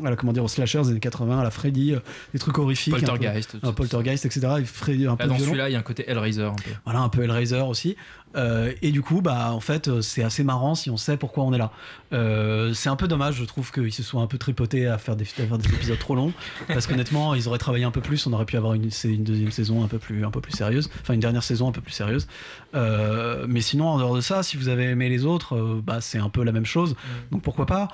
[0.04, 1.94] à la comment dire aux slashers des années 80, à la Freddy,
[2.32, 4.40] des trucs horrifiques, un peu- Poltergeist, un Poltergeist, etc.
[4.60, 6.70] Et Freddy un Peu dans celui-là, il y a un côté Hellraiser un peu.
[6.84, 7.96] Voilà, un peu Hellraiser aussi.
[8.34, 11.44] Euh, et du coup, bah, en fait, euh, c'est assez marrant si on sait pourquoi
[11.44, 11.72] on est là.
[12.12, 15.16] Euh, c'est un peu dommage, je trouve, qu'ils se soient un peu tripotés à faire
[15.16, 16.32] des, à faire des épisodes trop longs.
[16.68, 18.26] Parce qu'honnêtement, ils auraient travaillé un peu plus.
[18.26, 18.88] On aurait pu avoir une,
[19.24, 20.90] deuxième saison un peu plus, un peu plus sérieuse.
[21.02, 22.26] Enfin, une dernière saison un peu plus sérieuse.
[22.74, 26.18] Euh, mais sinon, en dehors de ça, si vous avez aimé les autres, bah, c'est
[26.18, 26.94] un peu la même chose.
[27.30, 27.88] Donc pourquoi pas?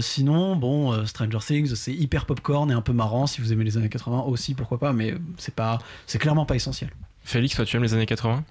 [0.00, 3.26] Sinon, bon, Stranger Things, c'est hyper popcorn et un peu marrant.
[3.26, 4.92] Si vous aimez les années 80 aussi, pourquoi pas.
[4.92, 6.90] Mais c'est pas, c'est clairement pas essentiel.
[7.24, 8.44] Félix, toi, tu aimes les années 80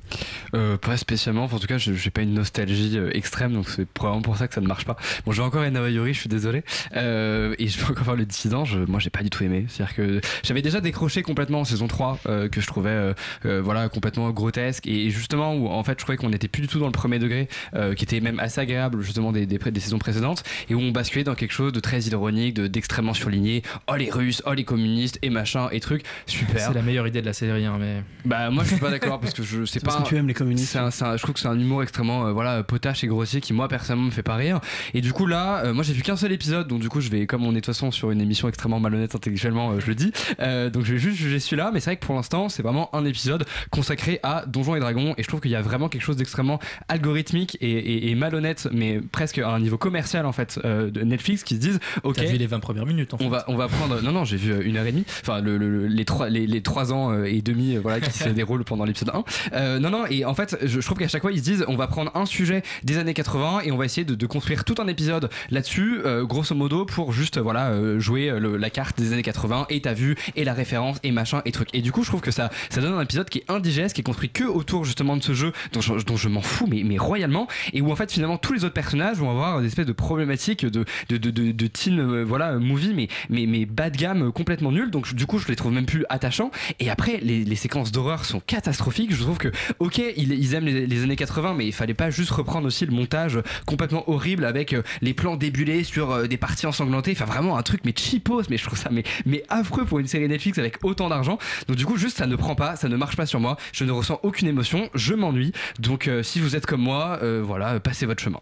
[0.53, 3.69] Euh, pas spécialement, Enfin, en tout cas, je- j'ai pas une nostalgie euh, extrême, donc
[3.69, 4.95] c'est probablement pour ça que ça ne marche pas.
[5.25, 6.63] Bon, je vais encore Ena Yori, je suis désolé,
[6.95, 8.65] Euh, et je vais encore faire le dissident.
[8.65, 9.65] Je, moi, j'ai pas du tout aimé.
[9.67, 13.13] C'est-à-dire que j'avais déjà décroché complètement en saison 3, euh, que je trouvais, euh,
[13.45, 16.67] euh, voilà, complètement grotesque, et justement où en fait, je trouvais qu'on était plus du
[16.67, 19.99] tout dans le premier degré, euh, qui était même assez agréable justement des, des, saisons
[19.99, 23.63] précédentes, et où on basculait dans quelque chose de très ironique, de- d'extrêmement surligné.
[23.87, 26.67] Oh les Russes, oh les communistes et machin et trucs, super.
[26.67, 28.03] C'est la meilleure idée de la série, hein, mais.
[28.25, 30.03] Bah moi je suis pas d'accord parce que je sais C'est parce pas.
[30.03, 30.75] que tu aimes les communistes.
[30.75, 33.53] Un- un- je trouve que c'est un humour extrêmement euh, voilà potache et grossier qui
[33.53, 34.59] moi personnellement me fait pas rire.
[34.93, 37.09] Et du coup là, euh, moi j'ai vu qu'un seul épisode donc du coup je
[37.09, 39.87] vais comme on est de toute façon sur une émission extrêmement malhonnête intellectuellement, euh, je
[39.87, 40.11] le dis.
[40.39, 41.71] Euh, donc je vais juste juger celui-là.
[41.73, 45.13] Mais c'est vrai que pour l'instant c'est vraiment un épisode consacré à Donjons et Dragons
[45.17, 48.67] et je trouve qu'il y a vraiment quelque chose d'extrêmement algorithmique et, et- et malhonnête
[48.71, 52.15] mais presque à un niveau commercial en fait euh, de Netflix qui se disent ok
[52.15, 53.25] T'as vu les 20 premières minutes en fait.
[53.25, 54.01] on va, on va prendre.
[54.01, 55.05] Non, non, j'ai vu euh, une heure et demie.
[55.21, 58.11] Enfin, le, le- les, trois, les, les trois ans euh, et demi euh, voilà, qui
[58.11, 59.23] se déroulent pendant l'épisode 1.
[59.53, 61.75] Euh, non, non, et en fait, je, trouve qu'à chaque fois, ils se disent on
[61.75, 64.87] va prendre un sujet des années 80 et on va essayer de, construire tout un
[64.87, 69.13] épisode là-dessus, euh, grosso modo, pour juste voilà, euh, jouer euh, le- la carte des
[69.13, 71.69] années 80 et t'as vu et la référence et machin et truc.
[71.73, 74.01] Et du coup, je trouve que ça, ça donne un épisode qui est indigeste, qui
[74.01, 77.47] est construit que autour justement de ce jeu dont je, m'en fous, mais, mais royalement,
[77.73, 80.65] et où en fait, finalement, tous les autres personnages vont avoir des espèces de problématiques
[80.65, 84.71] de, de, de, de, de teen voilà, movie, mais, mais, mais bas de gamme, complètement
[84.71, 84.91] nul.
[84.91, 86.51] Donc, du coup, je les trouve même plus attachants.
[86.79, 89.13] Et après, les séquences d'horreur sont catastrophiques.
[89.13, 92.09] Je trouve que, ok, ils, ils aiment les, les années 80, mais il fallait pas
[92.09, 96.37] juste reprendre aussi le montage complètement horrible avec euh, les plans débulés sur euh, des
[96.37, 97.11] parties ensanglantées.
[97.11, 100.07] Enfin, vraiment un truc, mais cheapos, mais je trouve ça mais, mais affreux pour une
[100.07, 101.37] série Netflix avec autant d'argent.
[101.67, 103.57] Donc, du coup, juste ça ne prend pas, ça ne marche pas sur moi.
[103.73, 105.51] Je ne ressens aucune émotion, je m'ennuie.
[105.79, 108.39] Donc, euh, si vous êtes comme moi, euh, voilà, passez votre chemin.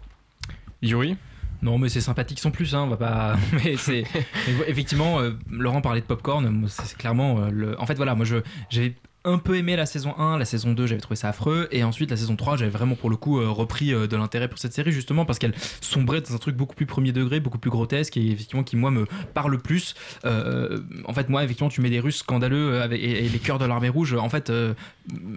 [0.82, 1.18] Yuri?
[1.62, 3.36] Non, mais c'est sympathique sans plus, hein, on va pas.
[3.52, 4.06] Mais c'est.
[4.68, 7.40] effectivement, euh, Laurent parlait de popcorn, c'est c'est clairement.
[7.42, 7.82] euh, le...
[7.82, 8.38] En fait, voilà, moi, je
[8.70, 8.96] j'avais
[9.26, 12.10] un peu aimé la saison 1, la saison 2, j'avais trouvé ça affreux, et ensuite
[12.10, 14.74] la saison 3, j'avais vraiment pour le coup euh, repris euh, de l'intérêt pour cette
[14.74, 18.18] série, justement parce qu'elle sombrait dans un truc beaucoup plus premier degré, beaucoup plus grotesque,
[18.18, 19.96] et effectivement qui, moi, me parle plus.
[20.26, 23.66] Euh, en fait, moi, effectivement, tu mets des Russes scandaleux avec, et, les cœurs de
[23.66, 24.52] l'armée rouge, en fait,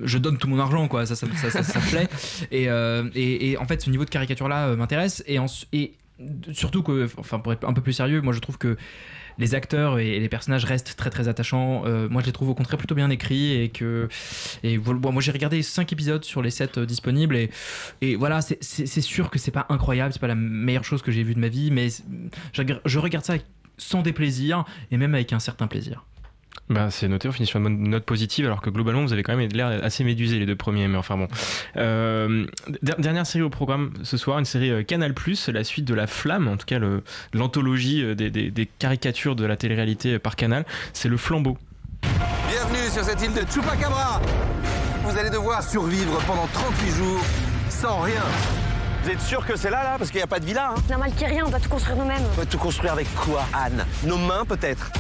[0.03, 2.09] je donne tout mon argent, quoi, ça, ça, ça, plaît.
[2.51, 2.69] Et,
[3.15, 5.95] et, en fait, ce niveau de caricature-là euh, m'intéresse, et, en- et
[6.53, 8.77] surtout que, enfin, pour être un peu plus sérieux, moi, je trouve que
[9.39, 11.85] les acteurs et les personnages restent très très attachants.
[11.87, 14.09] Euh, moi, je les trouve au contraire plutôt bien écrits et que
[14.63, 17.51] et moi j'ai regardé 5 épisodes sur les 7 disponibles et,
[18.01, 18.63] et voilà, c'est-
[19.03, 21.49] sûr que c'est pas incroyable, c'est pas la meilleure chose que j'ai vue de ma
[21.49, 21.89] vie, mais
[22.53, 22.83] je, regarde-
[23.25, 23.35] ça
[23.79, 26.05] sans déplaisir et même avec un certain plaisir.
[26.73, 29.37] Bah, c'est noté, on finit sur une note positive, alors que globalement, vous avez quand
[29.37, 31.29] même l'air assez médusé les deux premiers, mais enfin bon.
[31.77, 32.47] Euh,
[32.83, 35.15] der- dernière série au programme ce soir, une série euh, Canal,
[35.49, 36.79] la suite de La Flamme, en tout cas
[37.35, 41.59] l'anthologie euh, des, des- des caricatures de la télé-réalité par Canal, c'est Le Flambeau.
[42.49, 44.21] Bienvenue sur cette île de Chupacabra.
[45.05, 47.21] vous allez devoir survivre pendant 38 jours
[47.69, 48.23] sans rien.
[49.05, 49.95] Vous êtes sûr que c'est là, là?
[49.99, 51.59] Parce qu'il n'y a pas de villa, hein normal qu'il n'y ait rien, on doit
[51.61, 52.23] tout construire nous-mêmes.
[52.33, 53.85] On va tout construire avec quoi, Anne?
[54.05, 54.91] Nos mains, peut-être?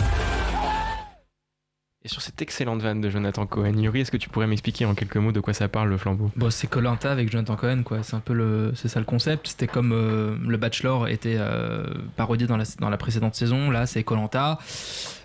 [2.04, 4.94] Et sur cette excellente vanne de Jonathan Cohen, Yuri, est-ce que tu pourrais m'expliquer en
[4.96, 6.32] quelques mots de quoi ça parle le flambeau?
[6.34, 8.02] Bon, c'est Colanta avec Jonathan Cohen, quoi.
[8.02, 9.46] C'est un peu le, c'est ça le concept.
[9.46, 11.84] C'était comme euh, le Bachelor était euh,
[12.16, 13.70] parodié dans la, dans la précédente saison.
[13.70, 14.58] Là, c'est Colanta.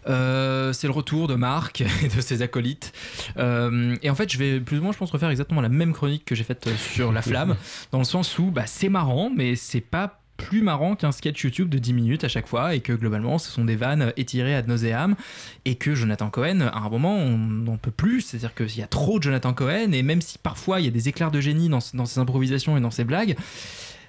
[0.05, 2.93] c'est le retour de Marc et de ses acolytes.
[3.37, 5.93] Euh, et en fait, je vais plus ou moins, je pense, refaire exactement la même
[5.93, 7.55] chronique que j'ai faite sur La Flamme,
[7.91, 11.69] dans le sens où bah, c'est marrant, mais c'est pas plus marrant qu'un sketch YouTube
[11.69, 14.67] de 10 minutes à chaque fois et que globalement ce sont des vannes étirées ad
[14.67, 15.15] nauseam
[15.65, 18.21] et que Jonathan Cohen à un moment on n'en peut plus.
[18.21, 20.85] C'est à dire qu'il y a trop de Jonathan Cohen et même si parfois il
[20.85, 23.35] y a des éclairs de génie dans, dans ses improvisations et dans ses blagues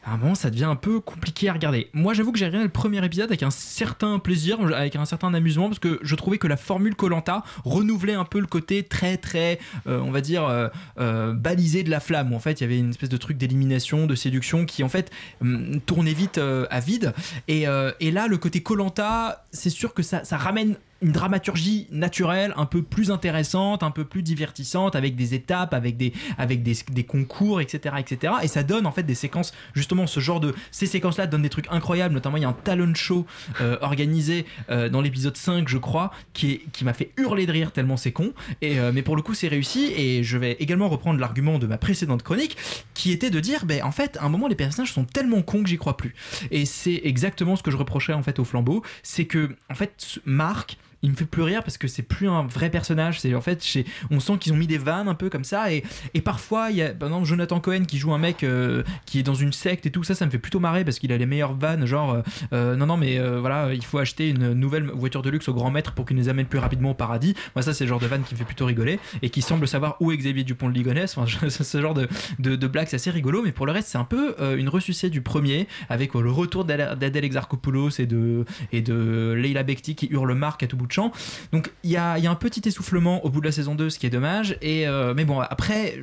[0.05, 1.88] à un moment ça devient un peu compliqué à regarder.
[1.92, 5.32] Moi j'avoue que j'ai regardé le premier épisode avec un certain plaisir, avec un certain
[5.34, 9.16] amusement, parce que je trouvais que la formule Colanta renouvelait un peu le côté très
[9.16, 10.68] très, euh, on va dire, euh,
[10.99, 13.36] euh, balisé de la flamme, où en fait il y avait une espèce de truc
[13.36, 17.12] d'élimination, de séduction qui en fait hum, tournait vite à vide.
[17.46, 22.82] Et, là le côté Colanta, c'est sûr que ça ramène une dramaturgie naturelle un peu
[22.82, 27.96] plus intéressante, un peu plus divertissante, avec des étapes, avec des, avec des, concours, etc.,
[27.99, 28.34] etc.
[28.42, 30.55] Et ça donne en fait des séquences, justement, ce genre de.
[30.70, 33.26] Ces séquences-là donnent des trucs incroyables, notamment il y a un talent show
[33.61, 37.72] euh, organisé euh, dans l'épisode 5, je crois, qui, qui m'a fait hurler de rire
[37.72, 38.32] tellement c'est con.
[38.61, 39.92] Et, euh, mais pour le coup, c'est réussi.
[39.96, 42.57] Et je vais également reprendre l'argument de ma précédente chronique,
[42.94, 45.62] qui était de dire, ben, en fait, à un moment, les personnages sont tellement cons
[45.62, 46.14] que j'y crois plus.
[46.51, 50.18] Et c'est exactement ce que je reprochais en fait au flambeau, c'est que, en fait,
[50.24, 53.20] Marc il me fait plus rire parce que c'est plus un vrai personnage.
[53.20, 53.64] C'est en fait,
[54.11, 55.72] on sent qu'ils ont mis des vannes un peu comme ça.
[55.72, 55.82] Et,
[56.24, 59.22] parfois, il y a par exemple Jonathan Cohen qui joue un mec euh, qui est
[59.22, 61.26] dans une secte et tout ça, ça me fait plutôt marrer parce qu'il a les
[61.26, 61.86] meilleures vannes.
[61.86, 62.22] Genre, euh,
[62.53, 65.70] euh, non, non, mais voilà, il faut acheter une nouvelle voiture de luxe au grand
[65.70, 67.34] maître pour qu'il nous amène plus rapidement au paradis.
[67.55, 69.68] Moi, ça, c'est le genre de vanne qui me fait plutôt rigoler et qui semble
[69.68, 71.16] savoir où est Xavier Dupont de Ligonnès.
[71.49, 73.42] Ce genre de, de, blague, c'est assez rigolo.
[73.42, 77.24] Mais pour le reste, c'est un peu une ressucée du premier avec le retour d'Adèle
[77.24, 81.12] Exarchopoulos et de, et de Leila Bekti qui hurle Marc à tout bout champ.
[81.53, 84.07] Donc il y a, un petit essoufflement au bout de la saison 2, ce qui
[84.07, 84.57] est dommage.
[84.61, 86.03] Et, euh, mais bon, après,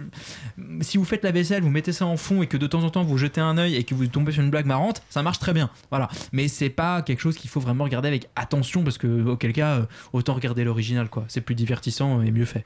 [0.82, 2.90] si vous faites la vaisselle, vous mettez ça en fond et que de temps en
[2.90, 5.40] temps vous jetez un œil et que vous tombez sur une blague marrante, ça marche
[5.40, 5.70] très bien.
[5.90, 6.10] Voilà.
[6.32, 9.76] Mais c'est pas quelque chose qu'il faut vraiment regarder avec attention parce que, auquel cas,
[9.76, 11.26] euh, autant regarder l'original, quoi.
[11.28, 12.66] C'est plus divertissant et mieux fait.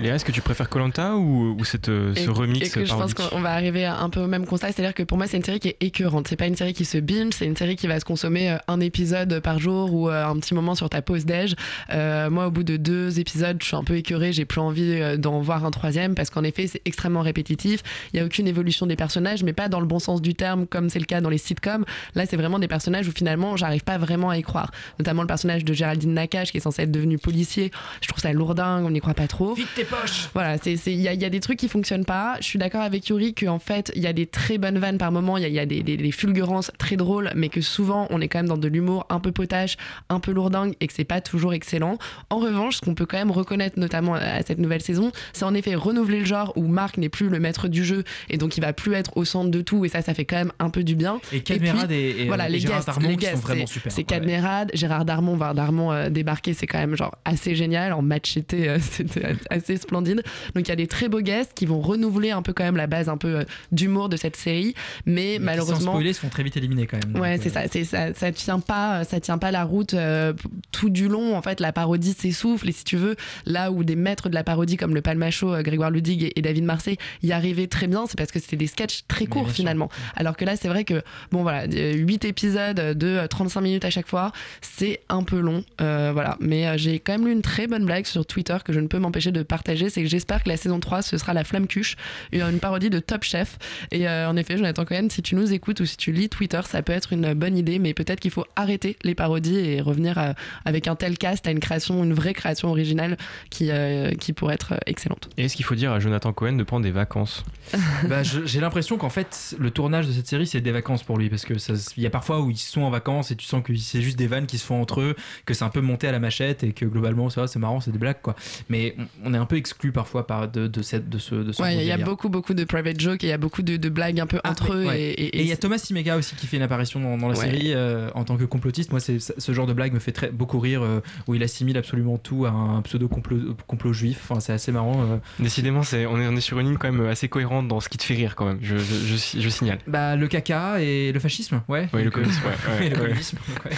[0.00, 2.84] Léa, est-ce que tu préfères Colanta ou, ou cette, euh, ce Et- remix et que
[2.86, 5.36] je pense qu'on va arriver un peu au même constat, c'est-à-dire que pour moi c'est
[5.36, 6.26] une série qui est écœurante.
[6.28, 8.56] C'est pas une série qui se binge, c'est une série qui va se consommer euh,
[8.68, 11.54] un épisode par jour ou euh, un petit moment sur ta pause déj.
[11.92, 15.18] Euh, moi, au bout de deux épisodes, je suis un peu écœurée, j'ai plus envie
[15.18, 17.82] d'en voir un troisième parce qu'en effet c'est extrêmement répétitif.
[18.14, 20.66] Il y a aucune évolution des personnages, mais pas dans le bon sens du terme
[20.66, 21.84] comme c'est le cas dans les sitcoms.
[22.14, 24.70] Là, c'est vraiment des personnages où finalement j'arrive pas vraiment à y croire.
[24.98, 27.70] Notamment le personnage de Géraldine Nakache qui est censé être devenu policier.
[28.00, 29.54] Je trouve ça lourdingue, on n'y croit pas trop.
[29.54, 32.36] Vite poches Voilà, c'est c'est- il y, a- y a des trucs qui fonctionnent pas.
[32.40, 35.12] Je suis d'accord avec Yuri qu'en fait, il y a des très bonnes vannes par
[35.12, 38.06] moment, il y a, y a des, des- des fulgurances très drôles, mais que souvent,
[38.10, 39.76] on est quand même dans de l'humour un peu potache,
[40.08, 41.98] un peu lourdingue, et que c'est pas toujours excellent.
[42.30, 45.54] En revanche, ce qu'on peut quand même reconnaître, notamment à cette nouvelle saison, c'est en
[45.54, 48.60] effet renouveler le genre où Marc n'est plus le maître du jeu, et donc il
[48.60, 50.84] va plus être au centre de tout, et ça, ça fait quand même un peu
[50.84, 51.20] du bien.
[51.32, 53.66] Et Cadmerade puis, et- et, voilà, les et Gérard guests, Darmon les qui sont vraiment
[53.66, 54.04] super, C'est.
[54.04, 58.68] Cadmerade, Gérard Darmon, voir Darmon euh, débarquer, c'est quand même genre assez génial, en macheté,
[58.68, 58.78] euh,
[59.50, 60.22] c'était assez splendide.
[60.54, 62.76] Donc il y a des très beaux guests qui vont renouveler un peu quand même
[62.76, 64.74] la base un peu euh, d'humour de cette série,
[65.06, 65.92] mais, Mais qui, Sans malheureusement.
[65.92, 67.20] spoiler, se font très vite éliminer quand même.
[67.20, 70.32] Ouais, c'est euh, ça, c'est ça, ça tient pas, ça tient pas la route euh,
[70.72, 71.36] tout du long.
[71.36, 73.16] En fait, la parodie s'essouffle et si tu veux,
[73.46, 76.64] là où des maîtres de la parodie comme le Palmacho, Grégoire Ludig et, et David
[76.64, 79.56] Marseille y arrivaient très bien, c'est parce que c'était des sketchs très courts sûr.
[79.56, 79.88] finalement.
[80.16, 83.90] Alors que là, c'est vrai que bon voilà, 8 épisodes de euh, 35 minutes à
[83.90, 86.36] chaque fois, c'est un peu long, euh, voilà.
[86.40, 88.98] Mais j'ai quand même lu une très bonne blague sur Twitter que je ne peux
[88.98, 91.96] m'empêcher de partager, c'est que j'espère que la saison 3 ce sera la flamme cuche,
[92.32, 93.58] une, parodie de Top Chef.
[93.90, 96.60] Et euh, en effet, Jonathan Cohen, si tu nous écoutes ou si tu lis Twitter,
[96.64, 100.18] ça peut être une bonne idée, mais peut-être qu'il faut arrêter les parodies et revenir
[100.18, 100.34] à-
[100.64, 103.16] avec un tel cast à une création, une vraie création originale
[103.50, 105.28] qui, euh, qui pourrait être euh, excellente.
[105.36, 107.44] Et est-ce qu'il faut dire à Jonathan Cohen de prendre des vacances?
[108.08, 111.18] Bah, je- j'ai l'impression qu'en fait, le tournage de cette série, c'est des vacances pour
[111.18, 111.28] lui.
[111.28, 111.54] Parce que
[111.96, 114.18] il y a parfois où ils sont en vacances et tu sens que c'est juste
[114.18, 116.64] des vannes qui se font entre eux, que c'est un peu monté à la machette
[116.64, 118.34] et que globalement, c'est marrant, c'est des blagues, quoi.
[118.68, 121.34] Mais on- on est un peu exclu parfois par de, de, cette, de ce.
[121.34, 123.38] De ce Ouais, il y a beaucoup, beaucoup de private jokes et il y a
[123.38, 124.84] beaucoup de, de blagues un peu entre eux.
[124.86, 125.00] Ah, Ouais.
[125.00, 127.44] Et, il y a Thomas Simega aussi qui fait une apparition dans, dans la Ouais.
[127.44, 128.90] série euh, en tant que complotiste.
[128.92, 131.76] Moi, c'est ce genre de blague me fait très, beaucoup rire euh, où il assimile
[131.76, 134.18] absolument tout à un pseudo complot, complot juif.
[134.28, 135.02] Enfin, c'est assez marrant.
[135.02, 135.16] euh.
[135.40, 137.88] Décidément, c'est, on, est, on est sur une ligne quand même assez cohérente dans ce
[137.88, 139.78] qui te fait rire quand même, je, je, je- je signale.
[139.86, 141.88] Bah, le caca et le fascisme, ouais.
[141.92, 143.02] Oui, le communisme, ouais, ouais, et le ouais.
[143.02, 143.70] communisme, ouais.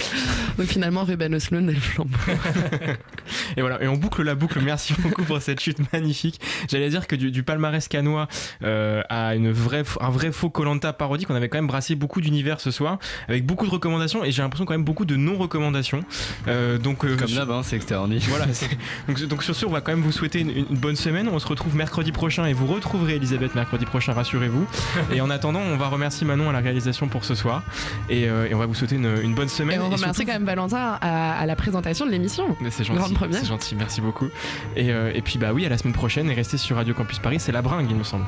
[0.59, 2.11] Donc finalement, Ruben Östlund et le flambeau.
[3.57, 4.61] Et voilà, et on boucle la boucle.
[4.63, 6.41] Merci beaucoup pour cette chute magnifique.
[6.71, 8.29] J'allais dire que du, du palmarès canois
[8.65, 12.21] euh, à une vraie, un vrai faux Colanta parodique, on avait quand même brassé beaucoup
[12.21, 12.99] d'univers ce soir,
[13.29, 16.03] avec beaucoup de recommandations et j'ai l'impression quand même beaucoup de non-recommandations.
[16.49, 18.15] Euh, donc, euh, Comme sur- d'hab, hein, c'est externe.
[18.29, 18.47] voilà,
[19.09, 21.29] donc, donc sur ce, on va quand même vous souhaiter une, une bonne semaine.
[21.29, 24.67] On se retrouve mercredi prochain et vous retrouverez Elisabeth mercredi prochain, rassurez-vous.
[25.13, 27.63] Et en attendant, on va remercier Manon à la réalisation pour ce soir
[28.11, 29.77] et, euh, et on va vous souhaiter une, une bonne semaine.
[29.77, 32.57] Et on remercie surtout- quand même Valentin à, à la présentation de l'émission.
[32.71, 33.39] C'est Grande gentil, première.
[33.41, 34.29] c'est gentil, merci beaucoup.
[34.77, 37.41] Et, euh, et puis oui, à la semaine prochaine et restez sur Radio Campus Paris,
[37.41, 38.25] c'est la bringue, il me semble.